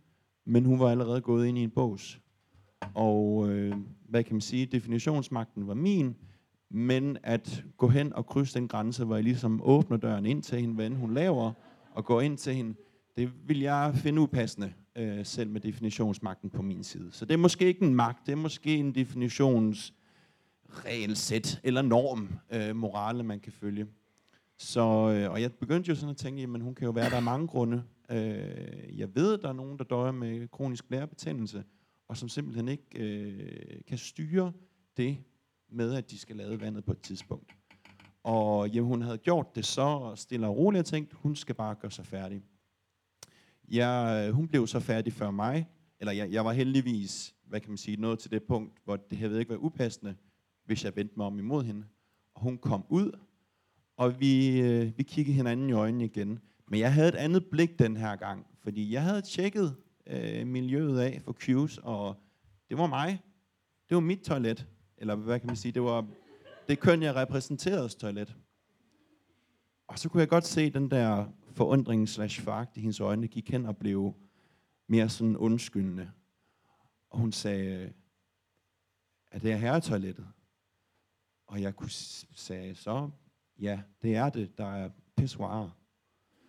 men 0.45 0.65
hun 0.65 0.79
var 0.79 0.89
allerede 0.89 1.21
gået 1.21 1.47
ind 1.47 1.57
i 1.57 1.63
en 1.63 1.69
bås. 1.69 2.19
Og 2.93 3.49
øh, 3.49 3.75
hvad 4.09 4.23
kan 4.23 4.33
man 4.33 4.41
sige, 4.41 4.65
definitionsmagten 4.65 5.67
var 5.67 5.73
min, 5.73 6.15
men 6.69 7.17
at 7.23 7.63
gå 7.77 7.87
hen 7.87 8.13
og 8.13 8.25
krydse 8.25 8.59
den 8.59 8.67
grænse, 8.67 9.05
hvor 9.05 9.15
jeg 9.15 9.23
ligesom 9.23 9.61
åbner 9.63 9.97
døren 9.97 10.25
ind 10.25 10.43
til 10.43 10.59
hende, 10.59 10.75
hvad 10.75 10.87
end 10.87 10.95
hun 10.95 11.13
laver, 11.13 11.51
og 11.91 12.05
går 12.05 12.21
ind 12.21 12.37
til 12.37 12.53
hende, 12.53 12.75
det 13.17 13.31
vil 13.47 13.59
jeg 13.59 13.91
finde 13.95 14.21
upassende, 14.21 14.73
øh, 14.95 15.25
selv 15.25 15.49
med 15.49 15.61
definitionsmagten 15.61 16.49
på 16.49 16.61
min 16.61 16.83
side. 16.83 17.11
Så 17.11 17.25
det 17.25 17.33
er 17.33 17.37
måske 17.37 17.65
ikke 17.65 17.85
en 17.85 17.95
magt, 17.95 18.25
det 18.25 18.31
er 18.31 18.35
måske 18.35 18.75
en 18.75 18.95
definitions 18.95 19.93
regelsæt 20.69 21.59
eller 21.63 21.81
norm, 21.81 22.29
øh, 22.53 22.75
morale, 22.75 23.23
man 23.23 23.39
kan 23.39 23.51
følge. 23.51 23.87
Så, 24.57 24.81
øh, 24.81 25.31
og 25.31 25.41
jeg 25.41 25.53
begyndte 25.53 25.89
jo 25.89 25.95
sådan 25.95 26.09
at 26.09 26.17
tænke, 26.17 26.41
jamen 26.41 26.61
hun 26.61 26.75
kan 26.75 26.85
jo 26.85 26.91
være, 26.91 27.09
der 27.09 27.15
er 27.15 27.21
mange 27.21 27.47
grunde. 27.47 27.83
Øh, 28.11 28.99
jeg 28.99 29.15
ved, 29.15 29.37
der 29.37 29.49
er 29.49 29.53
nogen, 29.53 29.77
der 29.77 29.83
døjer 29.83 30.11
med 30.11 30.47
kronisk 30.47 30.87
blærebetændelse, 30.87 31.63
og 32.07 32.17
som 32.17 32.29
simpelthen 32.29 32.67
ikke 32.67 32.99
øh, 32.99 33.81
kan 33.87 33.97
styre 33.97 34.51
det 34.97 35.17
med, 35.69 35.93
at 35.93 36.11
de 36.11 36.17
skal 36.17 36.35
lade 36.35 36.61
vandet 36.61 36.85
på 36.85 36.91
et 36.91 37.01
tidspunkt. 37.01 37.55
Og 38.23 38.69
jamen, 38.69 38.87
hun 38.87 39.01
havde 39.01 39.17
gjort 39.17 39.55
det 39.55 39.65
så 39.65 40.13
stille 40.15 40.47
og 40.47 40.57
roligt 40.57 40.79
og 40.79 40.85
tænkt, 40.85 41.13
hun 41.13 41.35
skal 41.35 41.55
bare 41.55 41.75
gøre 41.75 41.91
sig 41.91 42.05
færdig. 42.05 42.43
Jeg, 43.69 44.25
øh, 44.27 44.33
hun 44.35 44.47
blev 44.47 44.67
så 44.67 44.79
færdig 44.79 45.13
før 45.13 45.31
mig, 45.31 45.67
eller 45.99 46.11
jeg, 46.13 46.31
jeg 46.31 46.45
var 46.45 46.51
heldigvis, 46.51 47.35
hvad 47.47 47.59
kan 47.59 47.69
man 47.69 47.77
sige, 47.77 47.97
nået 47.97 48.19
til 48.19 48.31
det 48.31 48.43
punkt, 48.43 48.79
hvor 48.85 48.95
det 48.95 49.17
havde 49.17 49.39
ikke 49.39 49.49
været 49.49 49.59
upassende, 49.59 50.15
hvis 50.65 50.85
jeg 50.85 50.95
vendte 50.95 51.13
mig 51.17 51.25
om 51.25 51.39
imod 51.39 51.63
hende. 51.63 51.85
Og 52.35 52.41
hun 52.41 52.57
kom 52.57 52.85
ud, 52.89 53.11
og 53.97 54.19
vi, 54.19 54.61
øh, 54.61 54.97
vi 54.97 55.03
kiggede 55.03 55.35
hinanden 55.35 55.69
i 55.69 55.73
øjnene 55.73 56.05
igen. 56.05 56.39
Men 56.67 56.79
jeg 56.79 56.93
havde 56.93 57.09
et 57.09 57.15
andet 57.15 57.45
blik 57.45 57.79
den 57.79 57.97
her 57.97 58.15
gang, 58.15 58.47
fordi 58.63 58.93
jeg 58.93 59.03
havde 59.03 59.21
tjekket 59.21 59.75
øh, 60.07 60.47
miljøet 60.47 60.99
af 60.99 61.21
for 61.25 61.33
cues, 61.33 61.77
og 61.77 62.15
det 62.69 62.77
var 62.77 62.87
mig. 62.87 63.21
Det 63.89 63.95
var 63.95 64.01
mit 64.01 64.19
toilet. 64.19 64.67
Eller 64.97 65.15
hvad 65.15 65.39
kan 65.39 65.47
man 65.47 65.55
sige, 65.55 65.71
det 65.71 65.81
var 65.81 66.07
det 66.69 66.79
køn, 66.79 67.03
jeg 67.03 67.15
repræsenterede 67.15 67.89
toilet. 67.89 68.35
Og 69.87 69.99
så 69.99 70.09
kunne 70.09 70.21
jeg 70.21 70.29
godt 70.29 70.45
se 70.45 70.69
den 70.69 70.91
der 70.91 71.25
forundring 71.53 72.09
slash 72.09 72.41
foragt 72.41 72.77
i 72.77 72.79
hendes 72.79 72.99
øjne, 72.99 73.27
gik 73.27 73.51
hen 73.51 73.65
og 73.65 73.77
blev 73.77 74.13
mere 74.87 75.09
sådan 75.09 75.37
undskyldende. 75.37 76.11
Og 77.09 77.19
hun 77.19 77.31
sagde, 77.31 77.93
er 79.31 79.39
det 79.39 79.59
herretoilettet? 79.59 80.27
Og 81.47 81.61
jeg 81.61 81.75
kunne 81.75 81.89
sagde 82.35 82.75
så, 82.75 83.09
ja, 83.59 83.81
det 84.01 84.15
er 84.15 84.29
det, 84.29 84.57
der 84.57 84.65
er 84.65 84.89
pissoir. 85.17 85.77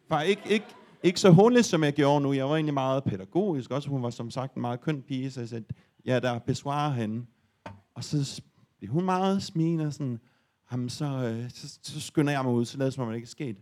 For 0.08 0.20
ikke, 0.20 0.42
ikke, 0.46 0.66
ikke 1.02 1.20
så 1.20 1.30
hundligt, 1.30 1.66
som 1.66 1.84
jeg 1.84 1.92
gjorde 1.92 2.20
nu. 2.20 2.32
Jeg 2.32 2.48
var 2.48 2.54
egentlig 2.54 2.74
meget 2.74 3.04
pædagogisk. 3.04 3.70
Også 3.70 3.88
hun 3.88 4.02
var 4.02 4.10
som 4.10 4.30
sagt 4.30 4.54
en 4.54 4.60
meget 4.60 4.80
køn 4.80 5.02
pige, 5.02 5.30
så 5.30 5.40
jeg 5.40 5.48
sagde, 5.48 5.64
ja, 6.04 6.20
der 6.20 6.30
er 6.30 6.38
pissoir 6.38 6.88
henne. 6.88 7.26
Og 7.94 8.04
så 8.04 8.42
blev 8.78 8.90
hun 8.90 9.04
meget 9.04 9.42
smilende 9.42 9.86
og 9.86 9.92
sådan, 9.92 10.20
jamen 10.72 10.88
så, 10.88 11.04
øh, 11.04 11.50
så, 11.50 11.78
så 11.82 12.00
skynder 12.00 12.32
jeg 12.32 12.44
mig 12.44 12.52
ud, 12.52 12.64
så 12.64 12.78
lader 12.78 12.90
som 12.90 13.02
om 13.02 13.08
det 13.08 13.16
ikke 13.16 13.26
er 13.26 13.28
sket. 13.28 13.56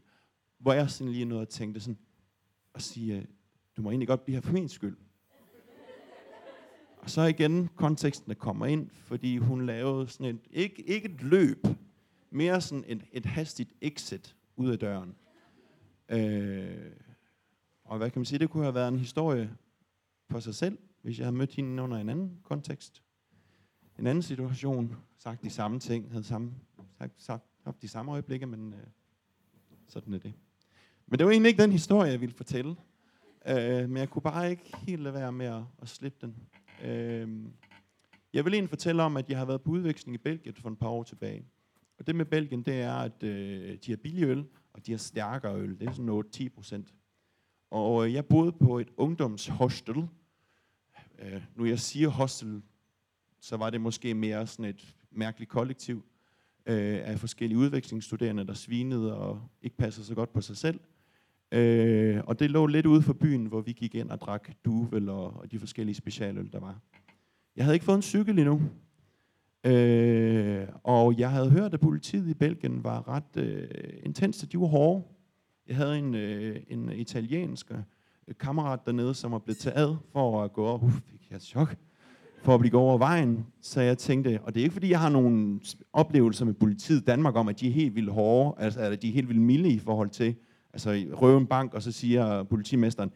Hvor 0.63 0.73
jeg 0.73 0.91
sådan 0.91 1.13
lige 1.13 1.25
noget 1.25 1.43
og 1.43 1.49
tænkte 1.49 1.81
sådan, 1.81 1.99
og 2.73 2.83
sige, 2.83 3.17
øh, 3.17 3.25
du 3.77 3.83
må 3.83 3.91
egentlig 3.91 4.09
godt 4.09 4.25
blive 4.25 4.37
her 4.37 4.41
for 4.41 4.53
min 4.53 4.69
skyld. 4.69 4.97
Og 6.99 7.11
så 7.11 7.23
igen 7.23 7.69
konteksten, 7.69 8.29
der 8.29 8.35
kommer 8.35 8.67
ind, 8.67 8.91
fordi 8.91 9.37
hun 9.37 9.67
lavede 9.67 10.09
sådan 10.09 10.35
et, 10.35 10.41
ikke, 10.51 10.83
ikke 10.83 11.09
et 11.09 11.23
løb, 11.23 11.67
mere 12.31 12.61
sådan 12.61 12.85
et, 12.87 13.05
et 13.13 13.27
hastigt 13.27 13.73
exit 13.81 14.37
ud 14.57 14.71
af 14.71 14.79
døren. 14.79 15.17
Øh, 16.09 16.93
og 17.85 17.99
hvad 17.99 18.11
kan 18.11 18.21
man 18.21 18.27
sige, 18.27 18.39
det 18.39 18.51
kunne 18.51 18.63
have 18.63 18.75
været 18.75 18.89
en 18.89 18.99
historie 18.99 19.57
for 20.31 20.41
sig 20.41 20.55
selv, 20.55 20.79
hvis 21.03 21.19
jeg 21.19 21.27
havde 21.27 21.37
mødt 21.37 21.55
hende 21.55 21.83
under 21.83 21.97
en 21.97 22.09
anden 22.09 22.39
kontekst. 22.43 23.03
En 23.99 24.07
anden 24.07 24.23
situation, 24.23 24.97
sagt 25.19 25.43
de 25.43 25.51
samme 25.51 25.79
ting, 25.79 26.11
havde 26.11 26.25
samme, 26.25 26.55
sagt, 26.99 27.23
sagt, 27.23 27.45
haft 27.63 27.83
de 27.83 27.89
samme 27.89 28.13
øjeblikke, 28.13 28.47
men 28.47 28.73
øh, 28.73 28.87
sådan 29.89 30.15
er 30.15 30.19
det. 30.19 30.35
Men 31.13 31.19
det 31.19 31.27
var 31.27 31.33
egentlig 31.33 31.49
ikke 31.49 31.63
den 31.63 31.73
historie, 31.73 32.11
jeg 32.11 32.21
ville 32.21 32.35
fortælle. 32.35 32.77
Øh, 33.49 33.89
men 33.89 33.97
jeg 33.97 34.11
kunne 34.11 34.23
bare 34.23 34.51
ikke 34.51 34.77
helt 34.77 35.03
lade 35.03 35.15
være 35.15 35.33
med 35.33 35.47
at, 35.47 35.63
at 35.83 35.89
slippe 35.89 36.27
den. 36.27 36.37
Øh, 36.85 37.29
jeg 38.33 38.45
vil 38.45 38.55
egentlig 38.55 38.69
fortælle 38.69 39.03
om, 39.03 39.17
at 39.17 39.31
jeg 39.31 39.39
har 39.39 39.45
været 39.45 39.63
på 39.63 39.71
udveksling 39.71 40.15
i 40.15 40.19
Belgien 40.19 40.55
for 40.55 40.69
en 40.69 40.77
par 40.77 40.89
år 40.89 41.03
tilbage. 41.03 41.45
Og 41.99 42.07
det 42.07 42.17
med 42.17 42.25
Belgien, 42.25 42.63
det 42.63 42.81
er, 42.81 42.95
at 42.95 43.23
øh, 43.23 43.79
de 43.87 43.93
har 43.93 43.97
billig 43.97 44.25
øl, 44.25 44.45
og 44.73 44.87
de 44.87 44.93
har 44.93 44.99
stærkere 44.99 45.57
øl. 45.57 45.79
Det 45.81 45.89
er 45.89 45.93
sådan 45.93 46.05
noget 46.05 46.27
10 46.31 46.49
procent. 46.49 46.95
Og 47.71 48.07
øh, 48.07 48.15
jeg 48.15 48.27
boede 48.27 48.53
på 48.53 48.79
et 48.79 48.89
ungdomshostel. 48.97 50.09
Øh, 51.19 51.43
nu 51.57 51.65
jeg 51.65 51.79
siger 51.79 52.09
hostel, 52.09 52.63
så 53.41 53.57
var 53.57 53.71
det 53.71 53.81
måske 53.81 54.15
mere 54.15 54.47
sådan 54.47 54.65
et 54.65 54.97
mærkeligt 55.11 55.51
kollektiv 55.51 56.05
øh, 56.67 57.01
af 57.05 57.21
forskellige 57.21 57.59
udvekslingsstuderende, 57.59 58.47
der 58.47 58.55
svinede 58.55 59.17
og 59.17 59.49
ikke 59.63 59.77
passede 59.77 60.07
så 60.07 60.15
godt 60.15 60.33
på 60.33 60.41
sig 60.41 60.57
selv. 60.57 60.81
Øh, 61.53 62.21
og 62.27 62.39
det 62.39 62.51
lå 62.51 62.67
lidt 62.67 62.87
ude 62.87 63.03
for 63.03 63.13
byen, 63.13 63.47
hvor 63.47 63.61
vi 63.61 63.73
gik 63.73 63.95
ind 63.95 64.11
og 64.11 64.21
drak 64.21 64.49
duvel 64.65 65.09
og, 65.09 65.37
og 65.37 65.53
de 65.53 65.59
forskellige 65.59 65.95
specialøl, 65.95 66.53
der 66.53 66.61
var. 66.61 66.81
Jeg 67.57 67.65
havde 67.65 67.75
ikke 67.75 67.85
fået 67.85 67.97
en 67.97 68.03
cykel 68.03 68.39
endnu. 68.39 68.61
Øh, 69.67 70.67
og 70.83 71.19
jeg 71.19 71.31
havde 71.31 71.51
hørt, 71.51 71.75
at 71.75 71.81
politiet 71.81 72.29
i 72.29 72.35
Belgien 72.35 72.85
var 72.85 73.09
ret 73.09 73.37
øh, 73.37 73.69
intense. 74.03 74.47
De 74.47 74.61
var 74.61 74.67
hårde. 74.67 75.05
Jeg 75.69 75.77
havde 75.77 75.99
en, 75.99 76.15
øh, 76.15 76.57
en 76.69 76.93
italiensk 76.93 77.71
øh, 77.71 78.35
kammerat 78.41 78.81
dernede, 78.87 79.15
som 79.15 79.33
var 79.33 79.39
blevet 79.39 79.59
taget 79.59 79.99
for 80.13 80.43
at 80.45 80.53
gå 80.53 80.67
over. 80.67 80.79
Uff, 80.79 81.01
fik 81.11 81.31
jeg 81.31 81.41
chok 81.41 81.77
for 82.43 82.55
at 82.55 82.61
blive 82.61 82.77
over 82.77 82.99
vejen. 82.99 83.47
Så 83.61 83.81
jeg 83.81 83.99
tænkte, 83.99 84.41
og 84.43 84.55
det 84.55 84.61
er 84.61 84.65
ikke 84.65 84.73
fordi, 84.73 84.91
jeg 84.91 85.01
har 85.01 85.09
nogle 85.09 85.61
oplevelser 85.93 86.45
med 86.45 86.55
politiet 86.55 87.01
i 87.01 87.05
Danmark 87.05 87.37
om, 87.37 87.49
at 87.49 87.61
de 87.61 87.69
er 87.69 87.73
helt 87.73 87.95
vildt 87.95 88.13
hårde, 88.13 88.63
altså 88.63 88.81
at 88.81 89.03
de 89.03 89.09
er 89.09 89.13
helt 89.13 89.29
vildt 89.29 89.43
milde 89.43 89.69
i 89.69 89.79
forhold 89.79 90.11
til, 90.11 90.35
altså 90.73 91.05
røve 91.13 91.39
en 91.39 91.47
bank, 91.47 91.75
og 91.75 91.83
så 91.83 91.93
siger 91.93 92.43
politimesteren, 92.43 93.11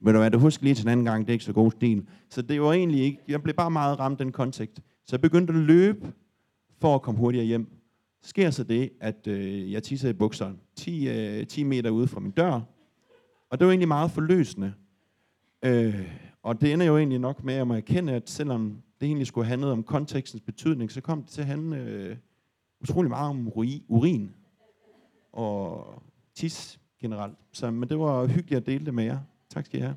men 0.00 0.14
du 0.14 0.20
hvad, 0.20 0.30
du 0.30 0.38
husk 0.38 0.62
lige 0.62 0.74
til 0.74 0.84
en 0.84 0.88
anden 0.88 1.06
gang, 1.06 1.26
det 1.26 1.30
er 1.30 1.32
ikke 1.32 1.44
så 1.44 1.52
god 1.52 1.70
stil. 1.70 2.06
Så 2.28 2.42
det 2.42 2.62
var 2.62 2.72
egentlig 2.72 3.00
ikke, 3.00 3.18
jeg 3.28 3.42
blev 3.42 3.54
bare 3.54 3.70
meget 3.70 3.98
ramt 3.98 4.18
den 4.18 4.32
kontekst. 4.32 4.76
Så 4.76 5.16
jeg 5.16 5.20
begyndte 5.20 5.52
at 5.52 5.58
løbe 5.58 6.12
for 6.80 6.94
at 6.94 7.02
komme 7.02 7.20
hurtigere 7.20 7.46
hjem. 7.46 7.70
Sker 8.22 8.50
så 8.50 8.64
det, 8.64 8.90
at 9.00 9.26
øh, 9.26 9.72
jeg 9.72 9.82
tisser 9.82 10.08
i 10.08 10.12
bukserne 10.12 10.56
10, 10.76 11.08
øh, 11.08 11.46
10 11.46 11.62
meter 11.62 11.90
ude 11.90 12.06
fra 12.06 12.20
min 12.20 12.30
dør. 12.30 12.60
Og 13.50 13.58
det 13.58 13.66
var 13.66 13.70
egentlig 13.72 13.88
meget 13.88 14.10
forløsende. 14.10 14.72
Øh, 15.64 16.08
og 16.42 16.60
det 16.60 16.72
ender 16.72 16.86
jo 16.86 16.98
egentlig 16.98 17.18
nok 17.18 17.44
med 17.44 17.54
at 17.54 17.66
må 17.66 17.74
erkende, 17.74 18.12
at 18.12 18.30
selvom 18.30 18.82
det 19.00 19.06
egentlig 19.06 19.26
skulle 19.26 19.46
handle 19.46 19.66
om 19.66 19.82
kontekstens 19.82 20.42
betydning, 20.42 20.92
så 20.92 21.00
kom 21.00 21.22
det 21.22 21.30
til 21.30 21.40
at 21.40 21.46
handle 21.46 21.76
øh, 21.76 22.16
utrolig 22.80 23.10
meget 23.10 23.30
om 23.30 23.52
urin 23.88 24.30
og 25.32 25.86
tis 26.34 26.80
generelt. 27.02 27.38
Så, 27.52 27.70
men 27.70 27.88
det 27.88 27.98
var 27.98 28.26
hyggeligt 28.26 28.60
at 28.60 28.66
dele 28.66 28.86
det 28.86 28.94
med 28.94 29.04
jer. 29.04 29.18
Tak 29.50 29.66
skal 29.66 29.78
I 29.78 29.82
have. 29.82 29.96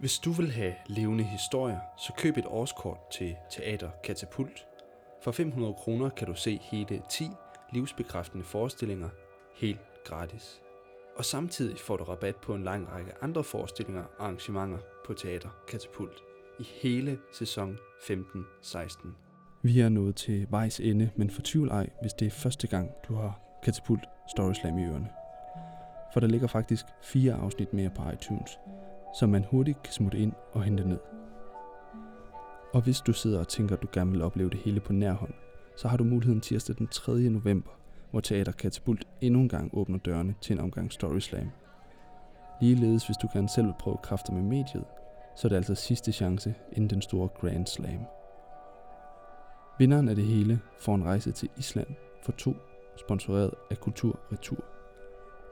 Hvis 0.00 0.18
du 0.18 0.32
vil 0.32 0.50
have 0.50 0.74
levende 0.86 1.24
historier, 1.24 1.78
så 1.98 2.12
køb 2.18 2.36
et 2.36 2.46
årskort 2.46 2.98
til 3.12 3.36
Teater 3.50 3.90
Katapult. 4.04 4.66
For 5.24 5.32
500 5.32 5.74
kroner 5.74 6.08
kan 6.08 6.26
du 6.26 6.34
se 6.34 6.58
hele 6.62 7.02
10 7.10 7.24
livsbekræftende 7.72 8.44
forestillinger 8.44 9.08
helt 9.54 9.80
gratis. 10.04 10.62
Og 11.16 11.24
samtidig 11.24 11.78
får 11.78 11.96
du 11.96 12.04
rabat 12.04 12.36
på 12.36 12.54
en 12.54 12.64
lang 12.64 12.92
række 12.92 13.12
andre 13.22 13.44
forestillinger 13.44 14.02
og 14.02 14.24
arrangementer 14.24 14.78
på 15.06 15.14
Teater 15.14 15.50
Katapult 15.68 16.22
i 16.58 16.62
hele 16.62 17.18
sæson 17.32 17.78
15-16. 18.00 19.29
Vi 19.62 19.80
er 19.80 19.88
nået 19.88 20.16
til 20.16 20.46
vejs 20.50 20.80
ende, 20.80 21.10
men 21.16 21.30
fortvivl 21.30 21.68
ej, 21.68 21.90
hvis 22.00 22.12
det 22.12 22.26
er 22.26 22.30
første 22.30 22.66
gang, 22.66 22.90
du 23.08 23.14
har 23.14 23.40
Katapult 23.62 24.04
Story 24.28 24.52
Slam 24.52 24.78
i 24.78 24.84
ørerne. 24.84 25.08
For 26.12 26.20
der 26.20 26.26
ligger 26.26 26.46
faktisk 26.46 26.86
fire 27.02 27.32
afsnit 27.32 27.72
mere 27.72 27.90
på 27.90 28.02
iTunes, 28.10 28.58
så 29.18 29.26
man 29.26 29.44
hurtigt 29.44 29.82
kan 29.82 29.92
smutte 29.92 30.18
ind 30.18 30.32
og 30.52 30.62
hente 30.62 30.88
ned. 30.88 30.98
Og 32.72 32.80
hvis 32.80 33.00
du 33.00 33.12
sidder 33.12 33.38
og 33.38 33.48
tænker, 33.48 33.76
at 33.76 33.82
du 33.82 33.88
gerne 33.92 34.10
vil 34.10 34.22
opleve 34.22 34.50
det 34.50 34.58
hele 34.58 34.80
på 34.80 34.92
nærhånd, 34.92 35.34
så 35.76 35.88
har 35.88 35.96
du 35.96 36.04
muligheden 36.04 36.40
tirsdag 36.40 36.76
den 36.76 36.86
3. 36.86 37.12
november, 37.12 37.70
hvor 38.10 38.20
Teater 38.20 38.52
Katapult 38.52 39.08
endnu 39.20 39.40
en 39.40 39.48
gang 39.48 39.70
åbner 39.72 39.98
dørene 39.98 40.34
til 40.40 40.52
en 40.52 40.60
omgang 40.60 40.92
Story 40.92 41.18
Slam. 41.18 41.50
Ligeledes 42.60 43.06
hvis 43.06 43.16
du 43.16 43.28
gerne 43.32 43.48
selv 43.48 43.66
vil 43.66 43.74
prøve 43.78 43.96
kræfter 44.02 44.32
med 44.32 44.42
mediet, 44.42 44.84
så 45.36 45.46
er 45.46 45.48
det 45.48 45.56
altså 45.56 45.74
sidste 45.74 46.12
chance 46.12 46.54
inden 46.72 46.90
den 46.90 47.02
store 47.02 47.28
Grand 47.28 47.66
Slam. 47.66 48.00
Vinderen 49.80 50.08
af 50.08 50.16
det 50.16 50.24
hele 50.24 50.60
får 50.78 50.94
en 50.94 51.04
rejse 51.04 51.32
til 51.32 51.48
Island 51.58 51.86
for 52.22 52.32
to, 52.32 52.54
sponsoreret 52.96 53.50
af 53.70 53.80
Kultur 53.80 54.20
Retur. 54.32 54.64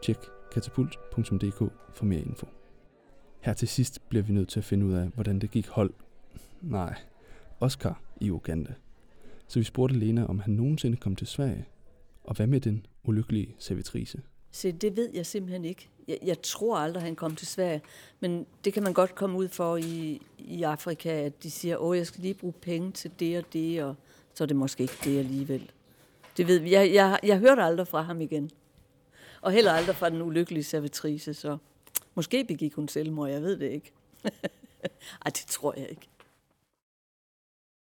Tjek 0.02 0.18
katapult.dk 0.52 1.72
for 1.94 2.04
mere 2.04 2.20
info. 2.20 2.46
Her 3.40 3.54
til 3.54 3.68
sidst 3.68 4.08
bliver 4.08 4.22
vi 4.22 4.32
nødt 4.32 4.48
til 4.48 4.60
at 4.60 4.64
finde 4.64 4.86
ud 4.86 4.92
af, 4.92 5.08
hvordan 5.14 5.38
det 5.38 5.50
gik 5.50 5.68
hold. 5.68 5.94
Nej, 6.62 6.94
Oscar 7.60 8.02
i 8.20 8.30
Uganda. 8.30 8.74
Så 9.46 9.58
vi 9.58 9.64
spurgte 9.64 9.98
Lena, 9.98 10.26
om 10.26 10.38
han 10.38 10.54
nogensinde 10.54 10.96
kom 10.96 11.16
til 11.16 11.26
Sverige. 11.26 11.66
Og 12.24 12.36
hvad 12.36 12.46
med 12.46 12.60
den 12.60 12.86
ulykkelige 13.04 13.54
servitrice? 13.58 14.22
Se, 14.50 14.72
det 14.72 14.96
ved 14.96 15.10
jeg 15.14 15.26
simpelthen 15.26 15.64
ikke. 15.64 15.88
Jeg, 16.08 16.18
jeg 16.24 16.42
tror 16.42 16.78
aldrig, 16.78 17.02
han 17.02 17.16
kom 17.16 17.36
til 17.36 17.46
Sverige. 17.46 17.82
Men 18.20 18.46
det 18.64 18.72
kan 18.72 18.82
man 18.82 18.92
godt 18.92 19.14
komme 19.14 19.38
ud 19.38 19.48
for 19.48 19.76
i, 19.76 20.22
i 20.38 20.62
Afrika, 20.62 21.08
at 21.08 21.42
de 21.42 21.50
siger, 21.50 21.76
åh, 21.76 21.96
jeg 21.96 22.06
skal 22.06 22.22
lige 22.22 22.34
bruge 22.34 22.52
penge 22.52 22.92
til 22.92 23.10
det 23.20 23.38
og 23.38 23.44
det, 23.52 23.84
og 23.84 23.94
så 24.38 24.44
er 24.44 24.46
det 24.46 24.56
måske 24.56 24.82
ikke 24.82 24.98
det 25.04 25.18
alligevel. 25.18 25.70
Det 26.36 26.46
ved 26.46 26.58
vi. 26.58 26.72
Jeg, 26.72 26.94
jeg, 26.94 27.18
jeg 27.22 27.38
hørte 27.38 27.62
aldrig 27.62 27.88
fra 27.88 28.02
ham 28.02 28.20
igen. 28.20 28.50
Og 29.40 29.52
heller 29.52 29.72
aldrig 29.72 29.96
fra 29.96 30.10
den 30.10 30.22
ulykkelige 30.22 30.64
servitrice, 30.64 31.34
så 31.34 31.58
måske 32.14 32.44
begik 32.44 32.74
hun 32.74 32.88
selvmord, 32.88 33.30
jeg 33.30 33.42
ved 33.42 33.58
det 33.58 33.70
ikke. 33.70 33.92
Ej, 35.24 35.30
det 35.30 35.44
tror 35.48 35.74
jeg 35.76 35.88
ikke. 35.90 36.08